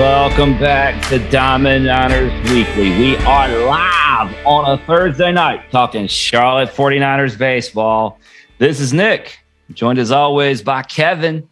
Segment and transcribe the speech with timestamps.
[0.00, 2.88] Welcome back to Diamond Niners Weekly.
[2.96, 8.18] We are live on a Thursday night talking Charlotte 49ers baseball.
[8.56, 9.40] This is Nick,
[9.74, 11.46] joined as always by Kevin.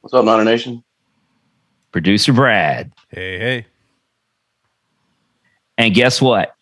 [0.00, 0.82] What's up, Niner Nation?
[1.92, 2.94] Producer Brad.
[3.10, 3.66] Hey, hey.
[5.76, 6.54] And guess what?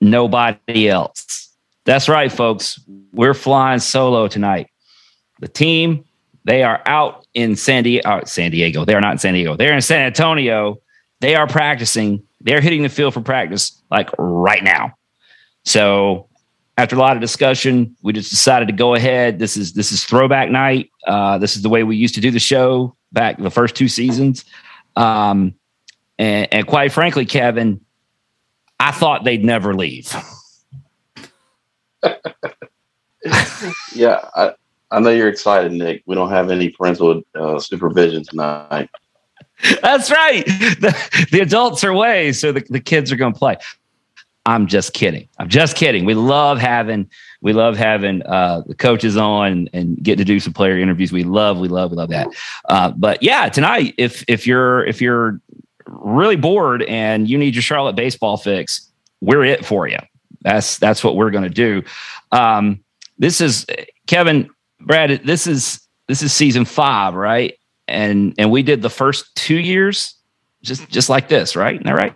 [0.00, 1.54] Nobody else.
[1.84, 2.80] That's right, folks.
[3.12, 4.70] We're flying solo tonight.
[5.40, 6.06] The team,
[6.44, 8.08] they are out in San Diego.
[8.08, 8.84] Uh, San Diego.
[8.84, 9.56] They are not in San Diego.
[9.56, 10.80] They're in San Antonio.
[11.20, 12.22] They are practicing.
[12.40, 14.94] They're hitting the field for practice like right now.
[15.64, 16.28] So
[16.78, 19.38] after a lot of discussion, we just decided to go ahead.
[19.38, 20.90] This is this is throwback night.
[21.06, 23.88] Uh, this is the way we used to do the show back the first two
[23.88, 24.46] seasons.
[24.96, 25.54] Um,
[26.18, 27.82] and, and quite frankly, Kevin,
[28.80, 30.10] I thought they'd never leave.
[33.94, 34.54] yeah, I,
[34.96, 36.02] I know you're excited, Nick.
[36.06, 38.88] We don't have any parental uh, supervision tonight.
[39.82, 40.44] That's right.
[40.46, 43.58] The, the adults are away, so the, the kids are going to play.
[44.46, 45.28] I'm just kidding.
[45.38, 46.06] I'm just kidding.
[46.06, 47.10] We love having
[47.42, 51.12] we love having uh, the coaches on and get to do some player interviews.
[51.12, 52.28] We love, we love, we love that.
[52.64, 55.42] Uh, but yeah, tonight, if if you're if you're
[55.86, 59.98] really bored and you need your Charlotte baseball fix, we're it for you.
[60.40, 61.82] That's that's what we're going to do.
[62.32, 62.82] Um,
[63.18, 63.66] this is
[64.06, 64.48] Kevin,
[64.80, 65.22] Brad.
[65.24, 67.54] This is this is season five, right?
[67.88, 70.14] And and we did the first two years
[70.62, 71.74] just just like this, right?
[71.74, 72.14] Isn't that right?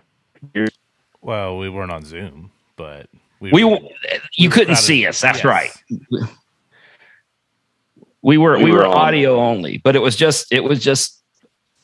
[1.21, 3.07] Well, we weren't on Zoom, but
[3.39, 3.79] we, we were,
[4.37, 5.21] you we couldn't see us.
[5.21, 5.45] That's yes.
[5.45, 5.71] right.
[8.21, 11.21] We were we, we were, were audio only, but it was just it was just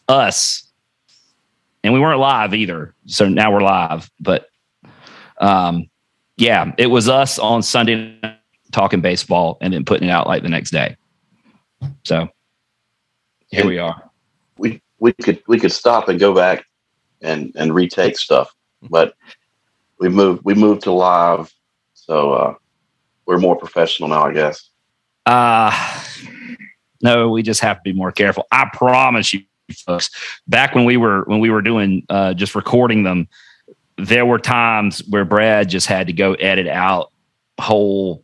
[0.08, 0.68] us,
[1.84, 2.94] and we weren't live either.
[3.06, 4.50] So now we're live, but
[5.40, 5.90] um,
[6.36, 8.20] yeah, it was us on Sunday
[8.72, 10.96] talking baseball and then putting it out like the next day.
[12.06, 12.30] So
[13.48, 14.10] here and we are.
[14.58, 16.66] We we could we could stop and go back
[17.22, 18.54] and and retake stuff,
[18.90, 19.16] but
[20.00, 21.54] we moved we moved to live,
[21.94, 22.54] so uh,
[23.26, 24.70] we're more professional now, I guess.
[25.26, 26.04] Uh
[27.02, 28.48] no, we just have to be more careful.
[28.52, 29.42] I promise you,
[29.86, 30.10] folks.
[30.48, 33.28] Back when we were when we were doing uh, just recording them,
[33.98, 37.12] there were times where Brad just had to go edit out
[37.60, 38.24] whole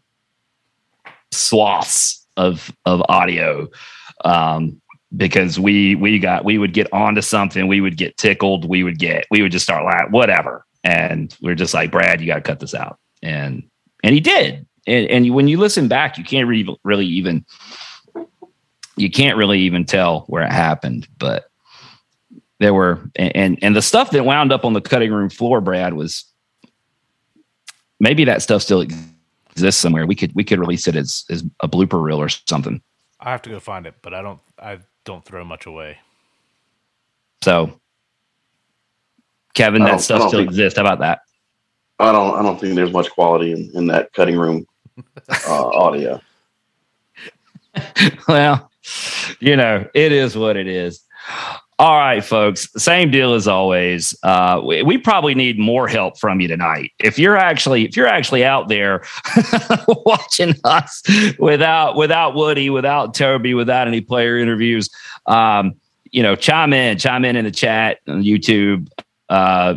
[1.34, 3.68] swaths of of audio
[4.26, 4.82] um,
[5.16, 9.00] because we we got we would get onto something, we would get tickled, we would
[9.00, 12.36] get we would just start laughing, whatever, and we are just like Brad, you got
[12.36, 13.64] to cut this out, and
[14.04, 17.46] and he did, and, and when you listen back, you can't really really even
[18.96, 21.46] you can't really even tell where it happened, but
[22.60, 25.94] there were and and the stuff that wound up on the cutting room floor, Brad,
[25.94, 26.26] was
[28.00, 29.13] maybe that stuff still exists
[29.78, 30.06] somewhere.
[30.06, 32.82] We could we could release it as as a blooper reel or something.
[33.20, 35.98] I have to go find it, but I don't I don't throw much away.
[37.44, 37.80] So,
[39.54, 40.78] Kevin, that stuff still think, exists.
[40.78, 41.20] How about that?
[42.00, 44.66] I don't I don't think there's much quality in, in that cutting room
[45.48, 46.22] uh, audio.
[48.28, 48.72] well,
[49.40, 51.04] you know, it is what it is.
[51.84, 52.70] All right, folks.
[52.82, 54.16] Same deal as always.
[54.24, 56.94] Uh, we, we, probably need more help from you tonight.
[56.98, 59.04] If you're actually if you're actually out there
[60.06, 61.04] watching us
[61.38, 64.90] without without Woody, without Toby, without any player interviews,
[65.26, 65.74] um,
[66.10, 68.88] you know, chime in, chime in in the chat on YouTube,
[69.28, 69.76] uh,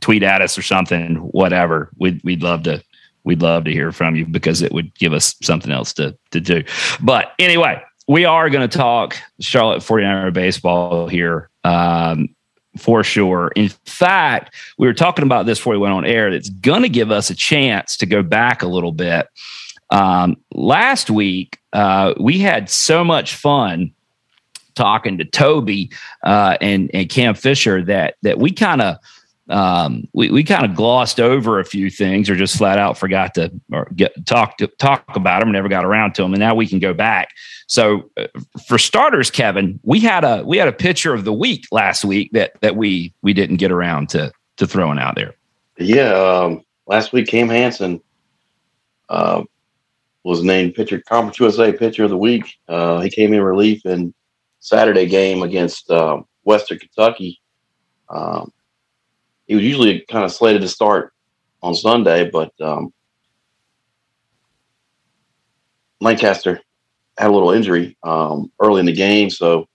[0.00, 1.90] tweet at us or something, whatever.
[1.98, 2.82] We'd we'd love to
[3.24, 6.40] we'd love to hear from you because it would give us something else to to
[6.40, 6.64] do.
[7.02, 12.28] But anyway, we are going to talk Charlotte 49er baseball here um,
[12.76, 13.50] for sure.
[13.56, 16.30] In fact, we were talking about this before we went on air.
[16.30, 19.28] That's going to give us a chance to go back a little bit.
[19.90, 23.92] Um, last week, uh, we had so much fun
[24.74, 25.90] talking to Toby
[26.24, 28.96] uh, and and Cam Fisher that that we kind of
[29.50, 33.34] um, we, we kind of glossed over a few things or just flat out forgot
[33.34, 36.54] to or get talk to talk about them never got around to them and now
[36.54, 37.28] we can go back.
[37.66, 38.26] So uh,
[38.66, 42.30] for starters kevin we had a we had a pitcher of the week last week
[42.32, 45.34] that that we we didn't get around to to throwing out there.
[45.78, 48.00] Yeah um, last week cam hanson
[49.10, 49.42] uh,
[50.22, 52.56] was named pitcher conference usa pitcher of the week.
[52.66, 54.14] Uh, he came in relief in
[54.60, 57.42] saturday game against uh, western kentucky.
[58.08, 58.50] Um,
[59.46, 61.12] he was usually kind of slated to start
[61.62, 62.92] on Sunday, but um,
[66.00, 66.60] Lancaster
[67.18, 69.66] had a little injury um, early in the game, so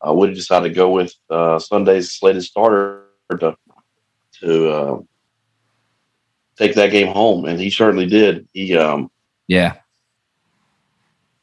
[0.00, 3.56] I would have decided to go with uh, Sunday's slated starter to
[4.40, 4.98] to uh,
[6.56, 8.48] take that game home, and he certainly did.
[8.52, 9.10] He um,
[9.46, 9.76] yeah,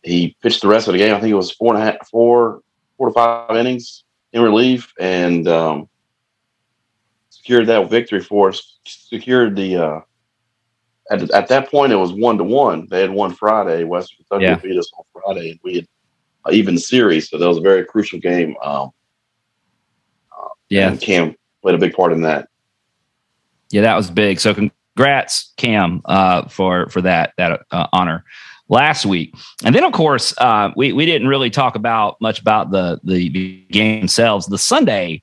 [0.03, 1.13] he pitched the rest of the game.
[1.13, 2.61] I think it was four and a half, four,
[2.97, 4.03] four to five innings
[4.33, 5.89] in relief and um,
[7.45, 8.79] secured that victory for us.
[8.85, 9.99] Secured the uh,
[11.11, 12.87] at, at that point it was one to one.
[12.89, 13.83] They had won Friday.
[13.83, 14.55] West Kentucky Yeah.
[14.55, 15.87] beat us on Friday, and we had
[16.45, 17.29] uh, even series.
[17.29, 18.55] So that was a very crucial game.
[18.63, 18.89] Um,
[20.69, 20.89] Yeah.
[20.89, 22.49] and Cam played a big part in that.
[23.69, 24.39] Yeah, that was big.
[24.39, 28.23] So congrats, Cam, uh, for for that that uh, honor
[28.69, 29.35] last week.
[29.63, 33.29] And then, of course, uh, we we didn't really talk about much about the the,
[33.29, 34.47] the game themselves.
[34.47, 35.21] The Sunday,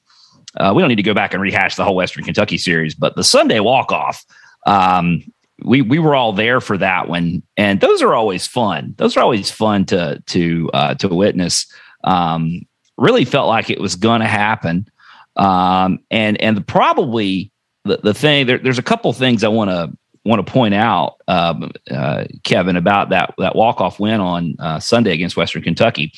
[0.58, 3.16] uh, we don't need to go back and rehash the whole Western Kentucky series, but
[3.16, 4.24] the Sunday walk off.
[4.66, 5.22] Um,
[5.64, 8.94] we we were all there for that one, and those are always fun.
[8.98, 11.66] Those are always fun to to uh, to witness.
[12.04, 12.62] Um,
[12.98, 14.88] really felt like it was going to happen,
[15.36, 17.52] um, and and the, probably
[17.84, 21.16] the, the thing there, there's a couple things I want to want to point out,
[21.26, 26.12] um, uh, Kevin, about that that walk off win on uh, Sunday against Western Kentucky.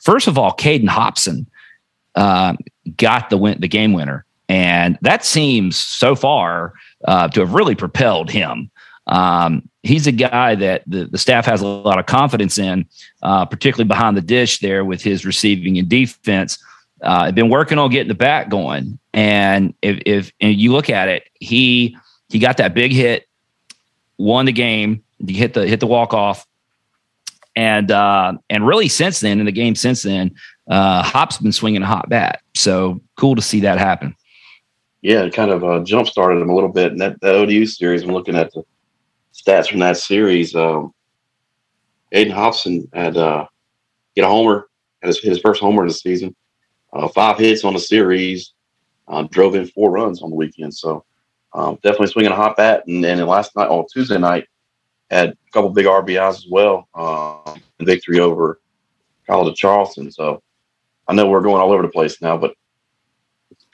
[0.00, 1.46] First of all, Caden Hobson
[2.16, 2.54] uh,
[2.96, 6.74] got the win, the game winner, and that seems so far
[7.04, 8.70] uh, to have really propelled him.
[9.06, 12.86] Um, he's a guy that the, the staff has a lot of confidence in,
[13.22, 16.58] uh, particularly behind the dish there with his receiving and defense.
[17.02, 21.08] Uh, been working on getting the back going, and if, if and you look at
[21.08, 21.96] it, he
[22.30, 23.28] he got that big hit,
[24.16, 26.46] won the game, hit the hit the walk off,
[27.54, 30.34] and uh, and really since then in the game since then,
[30.68, 32.40] uh, Hop's been swinging a hot bat.
[32.54, 34.14] So cool to see that happen.
[35.02, 36.92] Yeah, it kind of uh, jump started him a little bit.
[36.92, 38.64] And that, that ODU series, I'm looking at the
[39.32, 40.54] stats from that series.
[40.54, 40.92] Um,
[42.12, 43.46] Caden Hobson had uh,
[44.14, 44.68] get a homer,
[45.02, 46.34] had his, his first homer of the season,
[46.92, 48.54] uh, five hits on the series,
[49.08, 50.74] uh, drove in four runs on the weekend.
[50.74, 51.04] So
[51.52, 52.84] um, definitely swinging a hot bat.
[52.86, 54.46] And then last night, on Tuesday night,
[55.10, 56.88] had a couple big RBIs as well.
[56.94, 58.60] Um, victory over
[59.26, 60.10] College of Charleston.
[60.10, 60.42] So
[61.08, 62.54] I know we're going all over the place now, but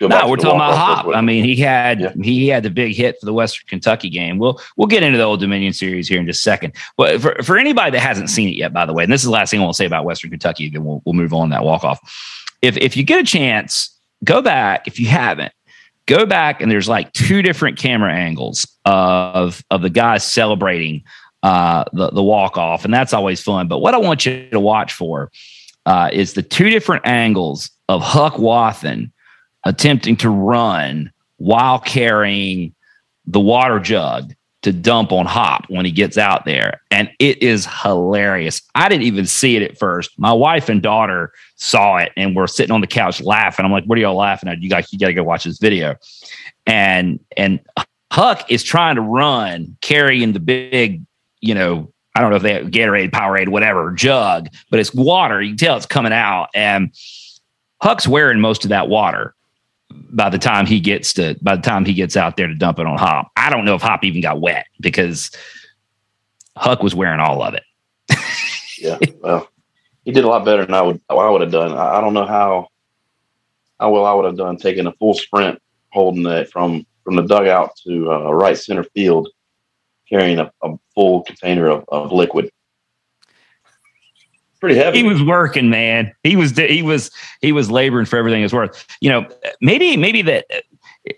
[0.00, 1.06] No, we're talking about Hop.
[1.14, 2.12] I mean, he had Yeah.
[2.22, 4.38] he had the big hit for the Western Kentucky game.
[4.38, 6.74] We'll we'll get into the Old Dominion series here in just a second.
[6.96, 9.26] But for, for anybody that hasn't seen it yet, by the way, and this is
[9.26, 11.50] the last thing I want to say about Western Kentucky, then we'll we'll move on
[11.50, 12.00] that walk off.
[12.62, 14.86] If if you get a chance, go back.
[14.88, 15.52] If you haven't,
[16.06, 21.04] go back and there's like two different camera angles of of the guys celebrating
[21.44, 23.68] uh, the the walk off, and that's always fun.
[23.68, 25.30] But what I want you to watch for
[25.86, 29.12] uh, is the two different angles of Huck Wathen
[29.64, 32.74] attempting to run while carrying
[33.26, 36.80] the water jug to dump on Hop when he gets out there.
[36.90, 38.62] And it is hilarious.
[38.74, 40.16] I didn't even see it at first.
[40.18, 43.64] My wife and daughter saw it and were sitting on the couch laughing.
[43.64, 44.62] I'm like, what are y'all laughing at?
[44.62, 45.96] You guys, you got to go watch this video.
[46.66, 47.58] And, and
[48.12, 51.02] Huck is trying to run carrying the big,
[51.40, 55.40] you know, I don't know if they have Gatorade, Powerade, whatever jug, but it's water.
[55.40, 56.48] You can tell it's coming out.
[56.54, 56.92] And
[57.80, 59.34] Huck's wearing most of that water
[59.90, 62.78] by the time he gets to by the time he gets out there to dump
[62.78, 63.30] it on Hop.
[63.36, 65.30] I don't know if Hop even got wet because
[66.56, 67.64] Huck was wearing all of it.
[68.78, 69.48] Yeah, well,
[70.04, 71.72] he did a lot better than I would I would have done.
[71.72, 72.66] I, I don't know how
[73.78, 77.22] how well I would have done taking a full sprint, holding it from from the
[77.22, 79.28] dugout to uh, right center field,
[80.12, 82.50] carrying a, a full container of, of liquid.
[84.60, 84.98] Pretty heavy.
[84.98, 86.12] He was working, man.
[86.22, 88.86] He was he was he was laboring for everything it's worth.
[89.00, 89.28] You know,
[89.60, 90.46] maybe maybe that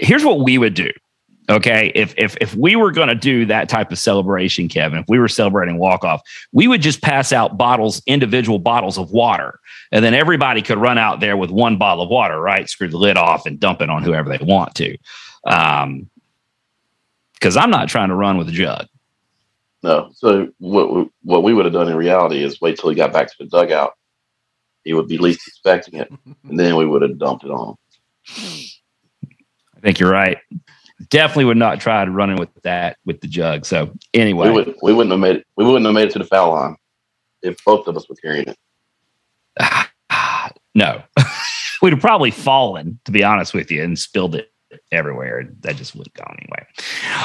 [0.01, 0.91] here's what we would do.
[1.51, 5.05] Okay, if if if we were going to do that type of celebration, Kevin, if
[5.09, 6.23] we were celebrating walk off,
[6.53, 9.61] we would just pass out bottles, individual bottles of water,
[9.93, 12.67] and then everybody could run out there with one bottle of water, right?
[12.71, 14.97] Screw the lid off and dump it on whoever they want to.
[15.47, 16.09] Um,
[17.45, 18.87] because I'm not trying to run with a jug.
[19.83, 22.97] no, so what we- what we would have done in reality is wait till he
[22.97, 23.93] got back to the dugout.
[24.83, 26.11] He would be least expecting it,
[26.49, 27.77] and then we would have dumped it on him.
[29.77, 30.39] I think you're right.
[31.11, 33.67] Definitely would not try to run in with that with the jug.
[33.67, 35.47] So anyway, We would we wouldn't have made it.
[35.59, 36.77] We wouldn't have made it to the foul line
[37.43, 38.57] if both of us were carrying it.
[40.75, 41.03] no,
[41.83, 44.51] we'd have probably fallen, to be honest with you, and spilled it
[44.93, 45.49] everywhere.
[45.61, 46.67] That just would have gone anyway.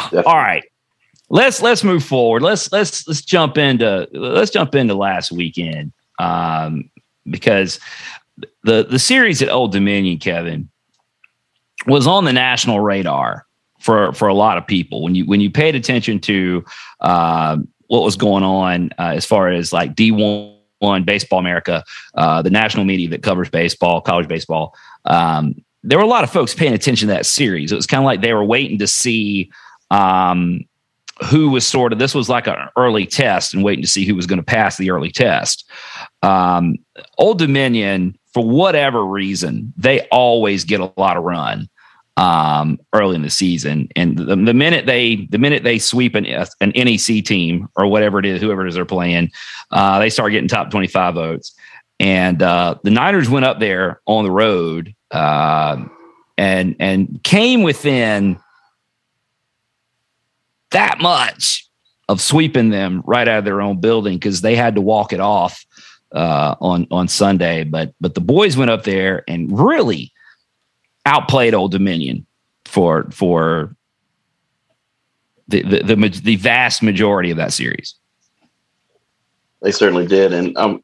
[0.03, 0.23] Definitely.
[0.23, 0.63] All right.
[1.29, 2.41] Let's let's move forward.
[2.41, 5.93] Let's let's let's jump into let's jump into last weekend.
[6.17, 6.89] Um,
[7.29, 7.79] because
[8.63, 10.69] the the series at Old Dominion, Kevin,
[11.85, 13.45] was on the national radar
[13.79, 15.03] for for a lot of people.
[15.03, 16.65] When you when you paid attention to
[17.01, 21.83] um, what was going on uh, as far as like D one Baseball America,
[22.15, 24.75] uh, the national media that covers baseball, college baseball.
[25.05, 27.71] Um, there were a lot of folks paying attention to that series.
[27.71, 29.51] It was kind of like they were waiting to see
[29.91, 30.65] um,
[31.29, 34.15] who was sort of this was like an early test and waiting to see who
[34.15, 35.69] was going to pass the early test.
[36.21, 36.75] Um,
[37.17, 41.67] Old Dominion for whatever reason, they always get a lot of run
[42.17, 43.87] um, early in the season.
[43.95, 48.19] And the, the, minute they the minute they sweep an, an NEC team or whatever
[48.19, 49.31] it is, whoever it is they're playing,
[49.71, 51.53] uh, they start getting top twenty five votes.
[51.99, 55.85] And uh, the Niners went up there on the road uh,
[56.37, 58.39] and and came within
[60.71, 61.67] that much
[62.07, 65.19] of sweeping them right out of their own building because they had to walk it
[65.19, 65.65] off
[66.11, 67.63] uh, on on Sunday.
[67.63, 70.11] But but the boys went up there and really
[71.05, 72.25] outplayed Old Dominion
[72.65, 73.75] for for
[75.47, 77.95] the the the, the vast majority of that series.
[79.61, 80.83] They certainly did, and um,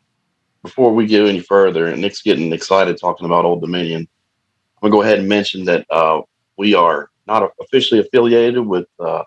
[0.62, 4.08] before we go any further, and Nick's getting excited talking about Old Dominion,
[4.82, 6.22] I'm gonna go ahead and mention that uh,
[6.58, 9.24] we are not officially affiliated with uh,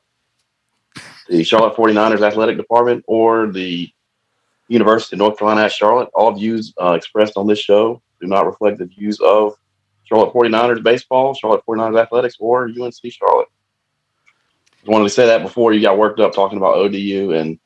[1.29, 3.91] the Charlotte 49ers athletic department or the
[4.69, 6.09] University of North Carolina at Charlotte.
[6.15, 9.55] All views uh, expressed on this show do not reflect the views of
[10.05, 13.49] Charlotte 49ers baseball, Charlotte 49ers athletics, or UNC Charlotte.
[14.87, 17.59] I wanted to say that before you got worked up talking about ODU and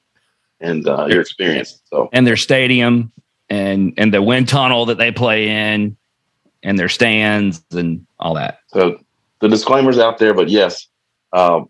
[0.61, 1.83] and uh, your experience.
[1.87, 3.13] So and their stadium
[3.49, 5.97] and and the wind tunnel that they play in
[6.63, 8.61] and their stands and all that.
[8.69, 8.99] So
[9.41, 10.89] the disclaimers out there, but yes,
[11.33, 11.63] uh,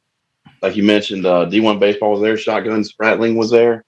[0.60, 2.36] like you mentioned, uh, D1 baseball was there.
[2.36, 3.84] Shotgun Spratling was there.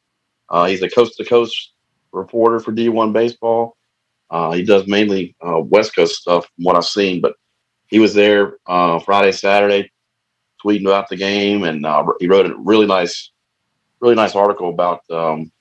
[0.49, 1.73] Uh, he's a coast to coast
[2.13, 3.77] reporter for D1 baseball.
[4.31, 7.21] Uh, he does mainly uh, West Coast stuff, from what I've seen.
[7.21, 7.35] But
[7.87, 9.93] he was there uh, Friday, Saturday,
[10.65, 11.87] tweeting about the game, and
[12.19, 13.31] he wrote a really nice,
[14.01, 15.03] really nice article about.
[15.11, 15.53] Um,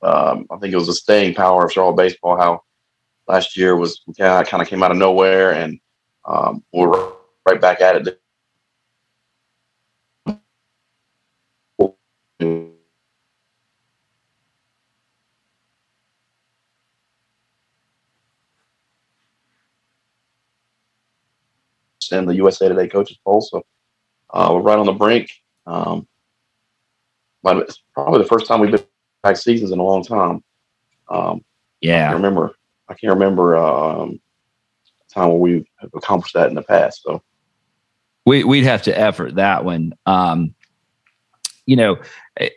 [0.00, 2.36] um, I think it was the staying power of Charlotte baseball.
[2.36, 2.62] How
[3.28, 5.78] last year was kind of came out of nowhere, and
[6.24, 6.90] um, we're
[7.46, 8.20] right back at it
[22.12, 23.40] and the USA Today coaches poll.
[23.40, 23.64] So
[24.30, 25.30] uh, we're right on the brink.
[25.66, 26.06] Um,
[27.42, 28.84] but it's probably the first time we've been
[29.22, 30.42] back seasons in a long time.
[31.08, 31.44] Um,
[31.80, 32.54] yeah, I remember.
[32.88, 34.20] I can't remember um,
[35.10, 37.02] a time where we've accomplished that in the past.
[37.02, 37.22] So
[38.24, 39.94] we we'd have to effort that one.
[40.06, 40.54] Um,
[41.66, 41.98] you know,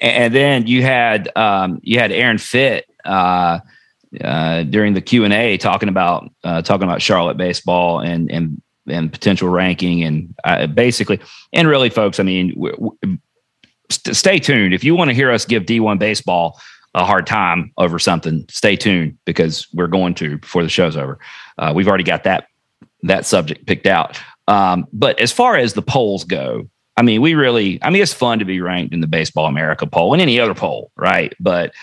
[0.01, 3.59] and then you had um, you had Aaron Fitt uh,
[4.21, 8.61] uh, during the Q and A talking about uh, talking about Charlotte baseball and and
[8.87, 11.19] and potential ranking and uh, basically
[11.53, 13.17] and really folks i mean w- w-
[13.89, 16.59] st- stay tuned if you want to hear us give d1 baseball
[16.93, 21.19] a hard time over something stay tuned because we're going to before the show's over
[21.57, 22.47] uh, we've already got that
[23.03, 26.67] that subject picked out um, but as far as the polls go
[26.97, 29.87] i mean we really i mean it's fun to be ranked in the baseball america
[29.87, 31.73] poll and any other poll right but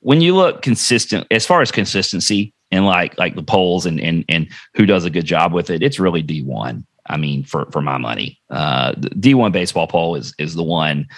[0.00, 4.24] when you look consistent as far as consistency and like like the polls and and
[4.28, 6.86] and who does a good job with it, it's really D one.
[7.06, 11.08] I mean, for for my money, uh, D one baseball poll is is the one.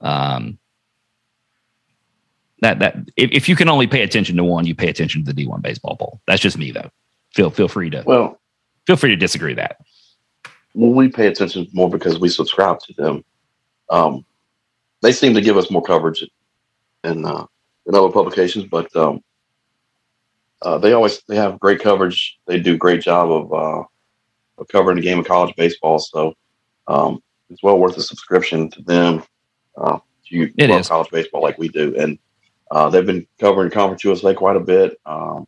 [0.00, 0.58] Um,
[2.60, 5.26] that that if, if you can only pay attention to one, you pay attention to
[5.26, 6.20] the D one baseball poll.
[6.26, 6.90] That's just me though.
[7.34, 8.40] Feel feel free to well
[8.86, 9.78] feel free to disagree that.
[10.74, 13.24] Well, we pay attention more because we subscribe to them.
[13.88, 14.24] Um,
[15.02, 16.24] they seem to give us more coverage
[17.02, 17.46] than uh,
[17.86, 19.22] than other publications, but um,
[20.62, 22.38] uh, they always they have great coverage.
[22.46, 23.84] They do a great job of, uh,
[24.58, 25.98] of covering the game of college baseball.
[25.98, 26.34] So
[26.86, 29.22] um, it's well worth a subscription to them.
[29.76, 30.88] Uh, you it love is.
[30.88, 32.18] college baseball like we do, and
[32.70, 34.98] uh, they've been covering Conference USA quite a bit.
[35.04, 35.46] Um,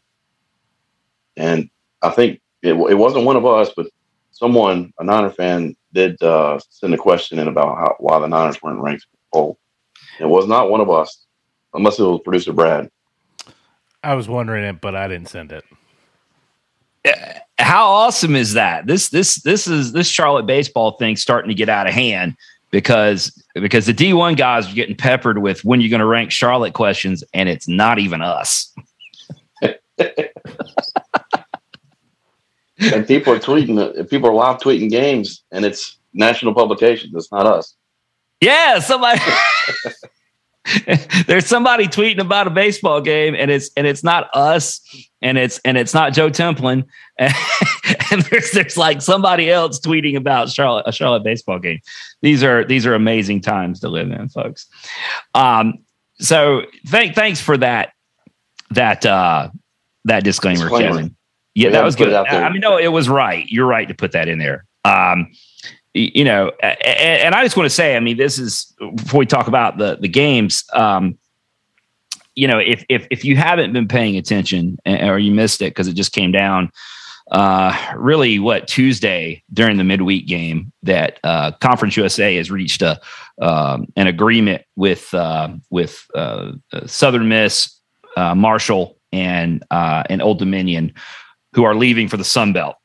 [1.37, 1.71] and
[2.03, 3.87] I think it, it wasn't one of us, but
[4.33, 8.61] someone, a Niner fan, did uh, send a question in about how, why the Niners
[8.63, 9.07] weren't ranked.
[9.33, 9.59] poll.
[10.21, 11.25] It was not one of us,
[11.75, 12.91] unless it was producer Brad.
[14.03, 15.65] I was wondering it, but I didn't send it.
[17.59, 18.87] How awesome is that?
[18.87, 22.37] This this this is this Charlotte baseball thing starting to get out of hand
[22.73, 26.73] because because the D1 guys are getting peppered with when you're going to rank Charlotte
[26.73, 28.75] questions, and it's not even us.
[29.63, 29.87] and
[33.07, 34.11] people are tweeting.
[34.11, 37.15] People are live tweeting games, and it's national publications.
[37.15, 37.77] It's not us.
[38.41, 39.21] Yeah, somebody.
[41.27, 44.81] there's somebody tweeting about a baseball game and it's and it's not us
[45.21, 46.85] and it's and it's not Joe Templin
[47.19, 47.35] and,
[48.13, 51.81] and there's there's like somebody else tweeting about Charlotte a Charlotte baseball game.
[52.21, 54.67] These are these are amazing times to live in, folks.
[55.35, 55.79] Um,
[56.21, 57.93] so thank thanks for that
[58.71, 59.51] that uh
[60.05, 60.89] that disclaimer, Disclaimer.
[60.89, 61.17] Kevin.
[61.55, 62.09] Yeah, We that was good.
[62.09, 62.45] it out there.
[62.45, 63.47] I mean, no, it was right.
[63.49, 64.65] You're right to put that in there.
[64.85, 65.33] Um,
[65.95, 69.47] you know, and I just want to say, I mean, this is before we talk
[69.47, 70.65] about the the games.
[70.73, 71.19] Um,
[72.35, 75.89] you know, if if if you haven't been paying attention or you missed it because
[75.89, 76.73] it just came down,
[77.31, 83.01] uh, really what Tuesday during the midweek game that uh, Conference USA has reached a
[83.41, 86.53] um, an agreement with uh, with uh,
[86.87, 87.79] Southern Miss,
[88.17, 90.95] uh, Marshall, and uh, and Old Dominion,
[91.55, 92.77] who are leaving for the Sun Belt.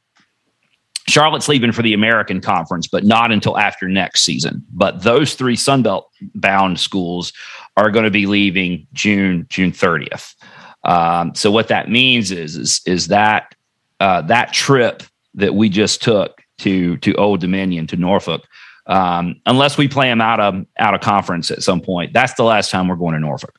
[1.07, 4.63] Charlotte's leaving for the American Conference, but not until after next season.
[4.71, 6.03] But those three Sunbelt
[6.35, 7.31] bound schools
[7.77, 10.35] are going to be leaving June June 30th.
[10.83, 13.55] Um, so what that means is is, is that
[13.99, 15.03] uh, that trip
[15.35, 18.45] that we just took to to Old Dominion to Norfolk,
[18.87, 22.43] um, unless we play them out of out of conference at some point, that's the
[22.43, 23.57] last time we're going to Norfolk.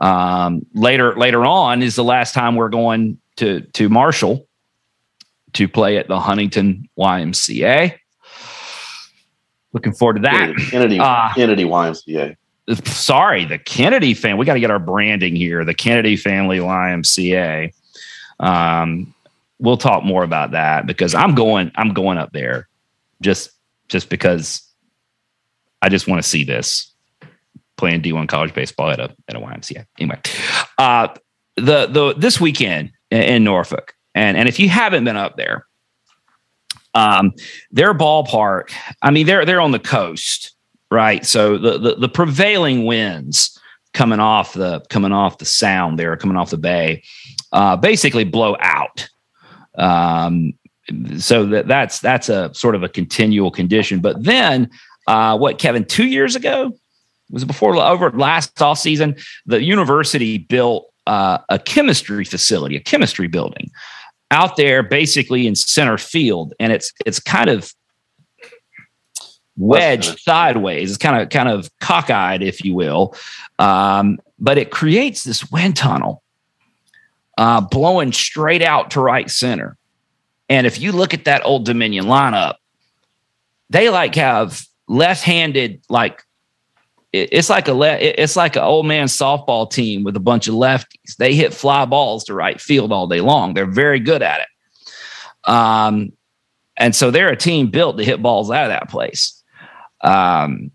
[0.00, 4.47] Um, later later on is the last time we're going to to Marshall
[5.54, 7.98] to play at the Huntington YMCA.
[9.72, 10.54] Looking forward to that.
[10.70, 12.36] Kennedy uh, Kennedy YMCA.
[12.84, 14.36] Sorry, the Kennedy fan.
[14.36, 15.64] We got to get our branding here.
[15.64, 17.72] The Kennedy Family YMCA.
[18.40, 19.14] Um,
[19.58, 21.70] we'll talk more about that because I'm going.
[21.76, 22.68] I'm going up there,
[23.20, 23.50] just
[23.88, 24.62] just because
[25.82, 26.92] I just want to see this
[27.76, 29.86] playing D1 college baseball at a at a YMCA.
[29.98, 30.20] Anyway,
[30.78, 31.08] uh,
[31.56, 35.66] the the this weekend in Norfolk, and and if you haven't been up there,
[36.94, 37.32] um,
[37.70, 38.72] their ballpark.
[39.00, 40.54] I mean, they're they're on the coast,
[40.90, 41.24] right?
[41.24, 43.58] So the the, the prevailing winds
[43.94, 47.02] coming off the coming off the sound there, coming off the bay,
[47.52, 49.08] uh, basically blow out.
[49.76, 50.54] Um,
[51.18, 54.00] so that that's that's a sort of a continual condition.
[54.00, 54.68] But then,
[55.06, 55.84] uh, what Kevin?
[55.84, 56.72] Two years ago
[57.30, 59.14] was it before over last off season?
[59.46, 63.70] The university built uh, a chemistry facility, a chemistry building
[64.30, 67.72] out there, basically in center field, and it's it's kind of
[69.56, 70.90] wedged sideways.
[70.90, 73.14] It's kind of kind of cockeyed, if you will,
[73.58, 76.22] um, but it creates this wind tunnel
[77.38, 79.76] uh, blowing straight out to right center.
[80.48, 82.54] And if you look at that old Dominion lineup,
[83.70, 86.22] they like have left-handed like
[87.12, 90.54] it's like a le- it's like an old man softball team with a bunch of
[90.54, 91.16] lefties.
[91.18, 93.54] They hit fly balls to right field all day long.
[93.54, 95.50] They're very good at it.
[95.50, 96.12] Um,
[96.76, 99.42] and so they're a team built to hit balls out of that place.
[100.02, 100.70] Um,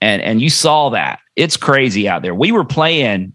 [0.00, 2.34] and and you saw that it's crazy out there.
[2.34, 3.34] We were playing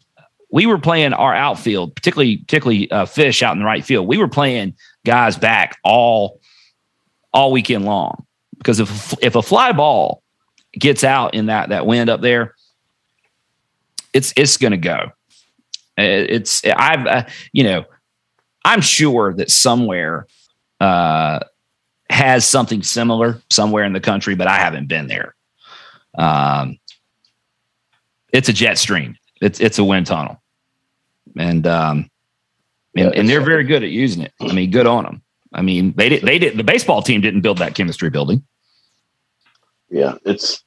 [0.51, 4.07] we were playing our outfield, particularly particularly uh, Fish out in the right field.
[4.07, 6.39] We were playing guys back all
[7.33, 8.25] all weekend long
[8.57, 10.21] because if if a fly ball
[10.77, 12.55] gets out in that that wind up there,
[14.13, 15.11] it's it's going to go.
[15.97, 17.85] It's I've uh, you know
[18.63, 20.27] I'm sure that somewhere
[20.79, 21.39] uh,
[22.09, 25.35] has something similar somewhere in the country, but I haven't been there.
[26.17, 26.77] Um,
[28.31, 30.41] it's a jet stream it's it's a wind tunnel,
[31.37, 32.09] and um,
[32.95, 34.33] and, and they're very good at using it.
[34.41, 35.21] I mean, good on them.
[35.53, 38.43] I mean, they did they did the baseball team didn't build that chemistry building.
[39.89, 40.63] Yeah, it's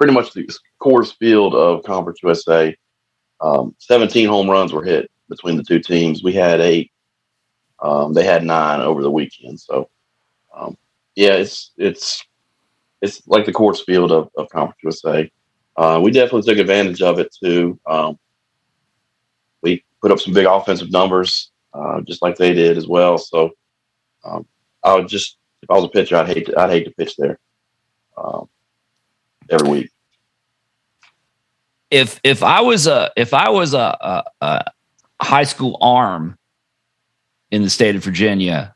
[0.00, 0.48] pretty much the
[0.80, 2.74] Coors Field of Conference USA.
[3.40, 6.24] Um, 17 home runs were hit between the two teams.
[6.24, 6.90] We had eight.
[7.80, 9.60] Um, they had nine over the weekend.
[9.60, 9.88] So,
[10.54, 10.76] um,
[11.14, 12.24] yeah, it's it's
[13.00, 15.30] it's like the Coors Field of, of Conference USA
[15.80, 17.80] uh, we definitely took advantage of it too.
[17.86, 18.18] Um,
[19.62, 23.16] we put up some big offensive numbers, uh, just like they did as well.
[23.16, 23.52] So
[24.22, 24.46] um,
[24.82, 27.16] I would just, if I was a pitcher, I'd hate to, I'd hate to pitch
[27.16, 27.38] there
[28.18, 28.48] um,
[29.50, 29.90] every week.
[31.90, 34.64] If if I was a if I was a, a, a
[35.20, 36.38] high school arm
[37.50, 38.74] in the state of Virginia,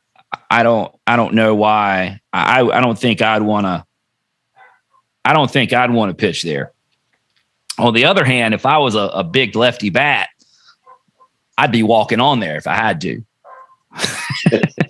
[0.50, 3.84] I don't I don't know why I I don't think I'd want to
[5.24, 6.72] I don't think I'd want to pitch there.
[7.78, 10.28] On the other hand, if I was a, a big lefty bat,
[11.56, 13.24] I'd be walking on there if I had to.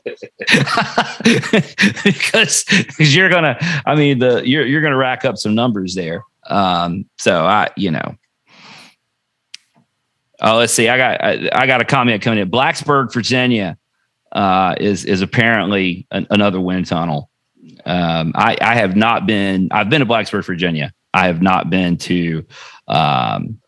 [2.05, 6.25] because because you're gonna I mean the you're you're gonna rack up some numbers there.
[6.47, 8.17] Um, so I you know.
[10.41, 10.89] Oh, let's see.
[10.89, 12.51] I got I, I got a comment coming in.
[12.51, 13.79] Blacksburg, Virginia,
[14.33, 17.31] uh, is is apparently an, another wind tunnel.
[17.87, 19.69] Um, I I have not been.
[19.71, 20.93] I've been to Blacksburg, Virginia.
[21.15, 22.45] I have not been to
[22.89, 23.61] um,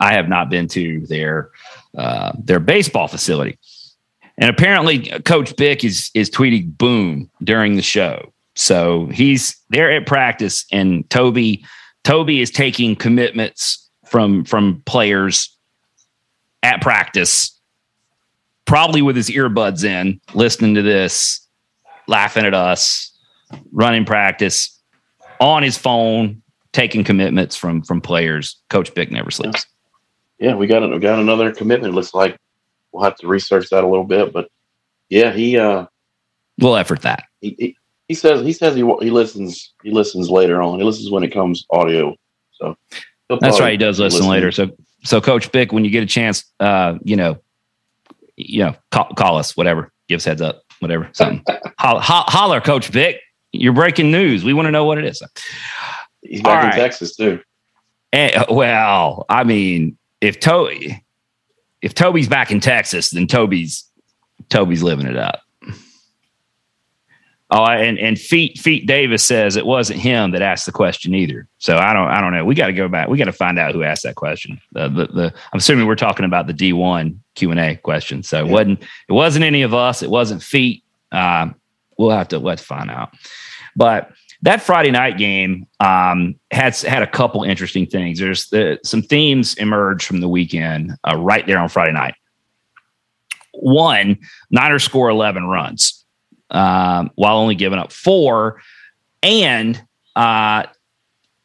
[0.00, 1.50] I have not been to their
[1.96, 3.58] uh, their baseball facility,
[4.38, 8.32] and apparently Coach Bick is is tweeting boom during the show.
[8.54, 11.64] So he's there at practice, and Toby
[12.04, 15.54] Toby is taking commitments from from players
[16.62, 17.58] at practice,
[18.64, 21.46] probably with his earbuds in, listening to this,
[22.06, 23.12] laughing at us,
[23.72, 24.72] running practice
[25.40, 28.56] on his phone, taking commitments from from players.
[28.70, 29.66] Coach Bick never sleeps.
[30.38, 31.94] yeah, we got we got another commitment.
[31.94, 32.38] Looks like
[32.96, 34.48] we'll have to research that a little bit, but
[35.10, 35.86] yeah, he uh,
[36.58, 37.24] we'll effort that.
[37.42, 37.76] He, he,
[38.08, 40.78] he says he says he he listens he listens later on.
[40.78, 42.16] He listens when it comes audio.
[42.52, 42.76] So
[43.28, 43.72] that's right.
[43.72, 44.50] He does listen, listen, later.
[44.50, 44.70] So
[45.04, 47.38] so Coach Bick, when you get a chance, uh, you know,
[48.36, 51.44] you know, call, call us, whatever, give us heads up, whatever, something.
[51.78, 53.20] holler, holler, Coach Bick.
[53.52, 54.42] You're breaking news.
[54.42, 55.22] We want to know what it is.
[56.22, 56.76] He's back All in right.
[56.76, 57.40] Texas too.
[58.12, 61.04] And, eh, well, I mean, if Toby,
[61.82, 63.84] if Toby's back in Texas, then Toby's
[64.48, 65.42] Toby's living it up.
[67.48, 71.46] Oh, and and Feet Feet Davis says it wasn't him that asked the question either.
[71.58, 72.44] So I don't I don't know.
[72.44, 73.08] We got to go back.
[73.08, 74.60] We got to find out who asked that question.
[74.72, 78.24] The, the, the I'm assuming we're talking about the D one Q and A question.
[78.24, 80.02] So it wasn't it wasn't any of us.
[80.02, 80.82] It wasn't Feet.
[81.12, 81.54] Um,
[81.96, 83.14] we'll have to let's find out.
[83.76, 84.10] But
[84.42, 88.18] that Friday night game um, had had a couple interesting things.
[88.18, 92.14] There's the, some themes emerged from the weekend uh, right there on Friday night.
[93.52, 94.18] One,
[94.50, 96.04] Niners score 11 runs
[96.50, 98.60] um, while only giving up four,
[99.22, 99.82] and
[100.14, 100.64] uh,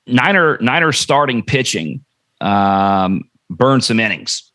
[0.07, 2.03] Niner Niner starting pitching
[2.41, 4.51] um, burned some innings.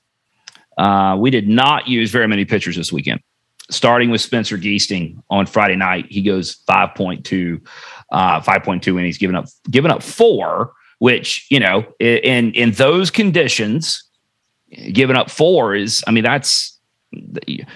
[0.77, 3.20] Uh, we did not use very many pitchers this weekend.
[3.70, 7.66] Starting with Spencer Giesting on Friday night, he goes 5.2
[8.11, 14.03] uh, 5.2 innings, given up given up four, which you know in in those conditions,
[14.92, 16.79] giving up four is I mean that's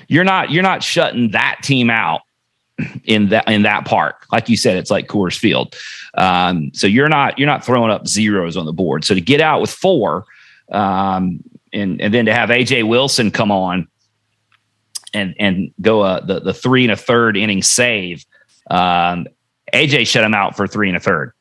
[0.08, 2.22] you're not you're not shutting that team out
[3.04, 4.26] in that in that park.
[4.32, 5.74] Like you said, it's like Coors Field.
[6.14, 9.04] Um, so you're not you're not throwing up zeros on the board.
[9.04, 10.26] So to get out with four,
[10.72, 13.88] um, and and then to have AJ Wilson come on
[15.14, 18.24] and and go a, the the three and a third inning save.
[18.70, 19.26] Um,
[19.72, 21.32] AJ shut him out for three and a third.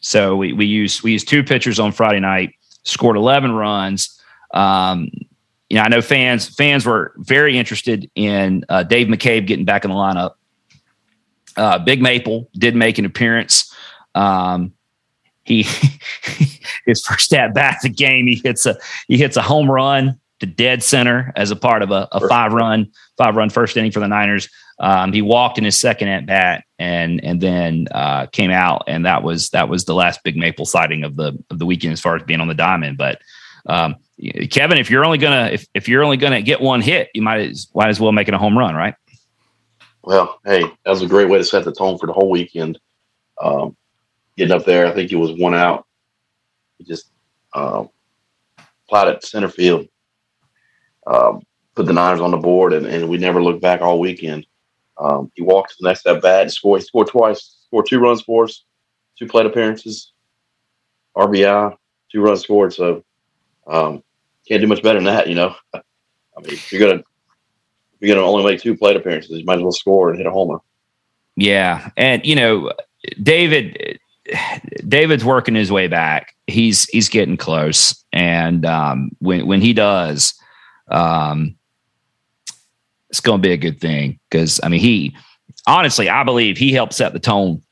[0.00, 2.50] So we we used we used two pitchers on Friday night,
[2.84, 4.20] scored eleven runs.
[4.54, 5.10] Um,
[5.68, 9.84] you know, I know fans fans were very interested in uh, Dave McCabe getting back
[9.84, 10.34] in the lineup.
[11.56, 13.74] Uh, Big Maple did make an appearance.
[14.14, 14.72] Um,
[15.44, 15.62] he
[16.86, 18.76] his first at bat the game, he hits a
[19.08, 22.52] he hits a home run to dead center as a part of a, a five
[22.52, 24.48] run five run first inning for the Niners.
[24.78, 29.06] Um, he walked in his second at bat and and then uh, came out, and
[29.06, 32.00] that was that was the last big maple sighting of the of the weekend as
[32.00, 32.98] far as being on the diamond.
[32.98, 33.20] But
[33.66, 33.96] um,
[34.50, 37.48] Kevin, if you're only gonna if, if you're only gonna get one hit, you might
[37.50, 38.94] as, might as well make it a home run, right?
[40.02, 42.78] Well, hey, that was a great way to set the tone for the whole weekend.
[43.42, 43.76] Um,
[44.36, 45.86] getting up there, I think it was one out.
[46.78, 47.10] He just
[47.54, 47.88] um,
[48.88, 49.88] plotted center field,
[51.06, 51.42] um,
[51.74, 54.46] put the Niners on the board, and, and we never looked back all weekend.
[54.98, 58.44] Um, he walked the next at bat, scored, He scored twice, scored two runs for
[58.44, 58.64] us,
[59.18, 60.12] two plate appearances,
[61.16, 61.76] RBI,
[62.10, 62.72] two runs scored.
[62.72, 63.04] So
[63.66, 64.02] um,
[64.48, 65.54] can't do much better than that, you know.
[65.74, 69.58] I mean, if you're gonna if you're gonna only make two plate appearances, you might
[69.58, 70.58] as well score and hit a homer.
[71.36, 72.72] Yeah, and you know,
[73.22, 73.98] David.
[74.88, 76.34] David's working his way back.
[76.48, 80.34] He's he's getting close, and um, when when he does,
[80.90, 81.54] um,
[83.10, 85.16] it's going to be a good thing because I mean he
[85.66, 87.62] honestly I believe he helped set the tone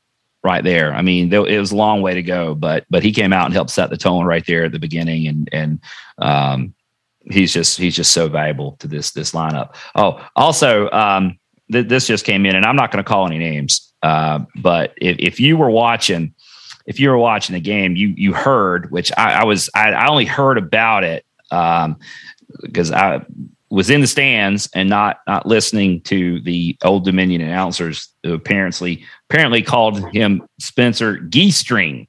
[0.43, 0.93] right there.
[0.93, 3.53] I mean it was a long way to go, but but he came out and
[3.53, 5.79] helped set the tone right there at the beginning, and and
[6.17, 6.73] um,
[7.29, 9.75] he's just he's just so valuable to this this lineup.
[9.95, 11.37] Oh, also um,
[11.71, 14.93] th- this just came in, and I'm not going to call any names, uh, but
[14.97, 16.33] if, if you were watching.
[16.87, 20.07] If you were watching the game, you you heard, which I, I was I, I
[20.07, 21.97] only heard about it um,
[22.61, 23.25] because I
[23.75, 29.05] was in the stands and not not listening to the Old Dominion announcers who apparently
[29.29, 32.07] apparently called him Spencer Geestring.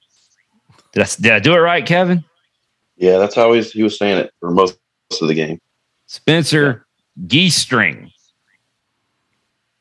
[0.92, 2.24] Did I, did I do it right, Kevin?
[2.96, 4.78] Yeah, that's how he was saying it for most
[5.20, 5.60] of the game.
[6.06, 6.86] Spencer.
[7.26, 8.12] Geestring.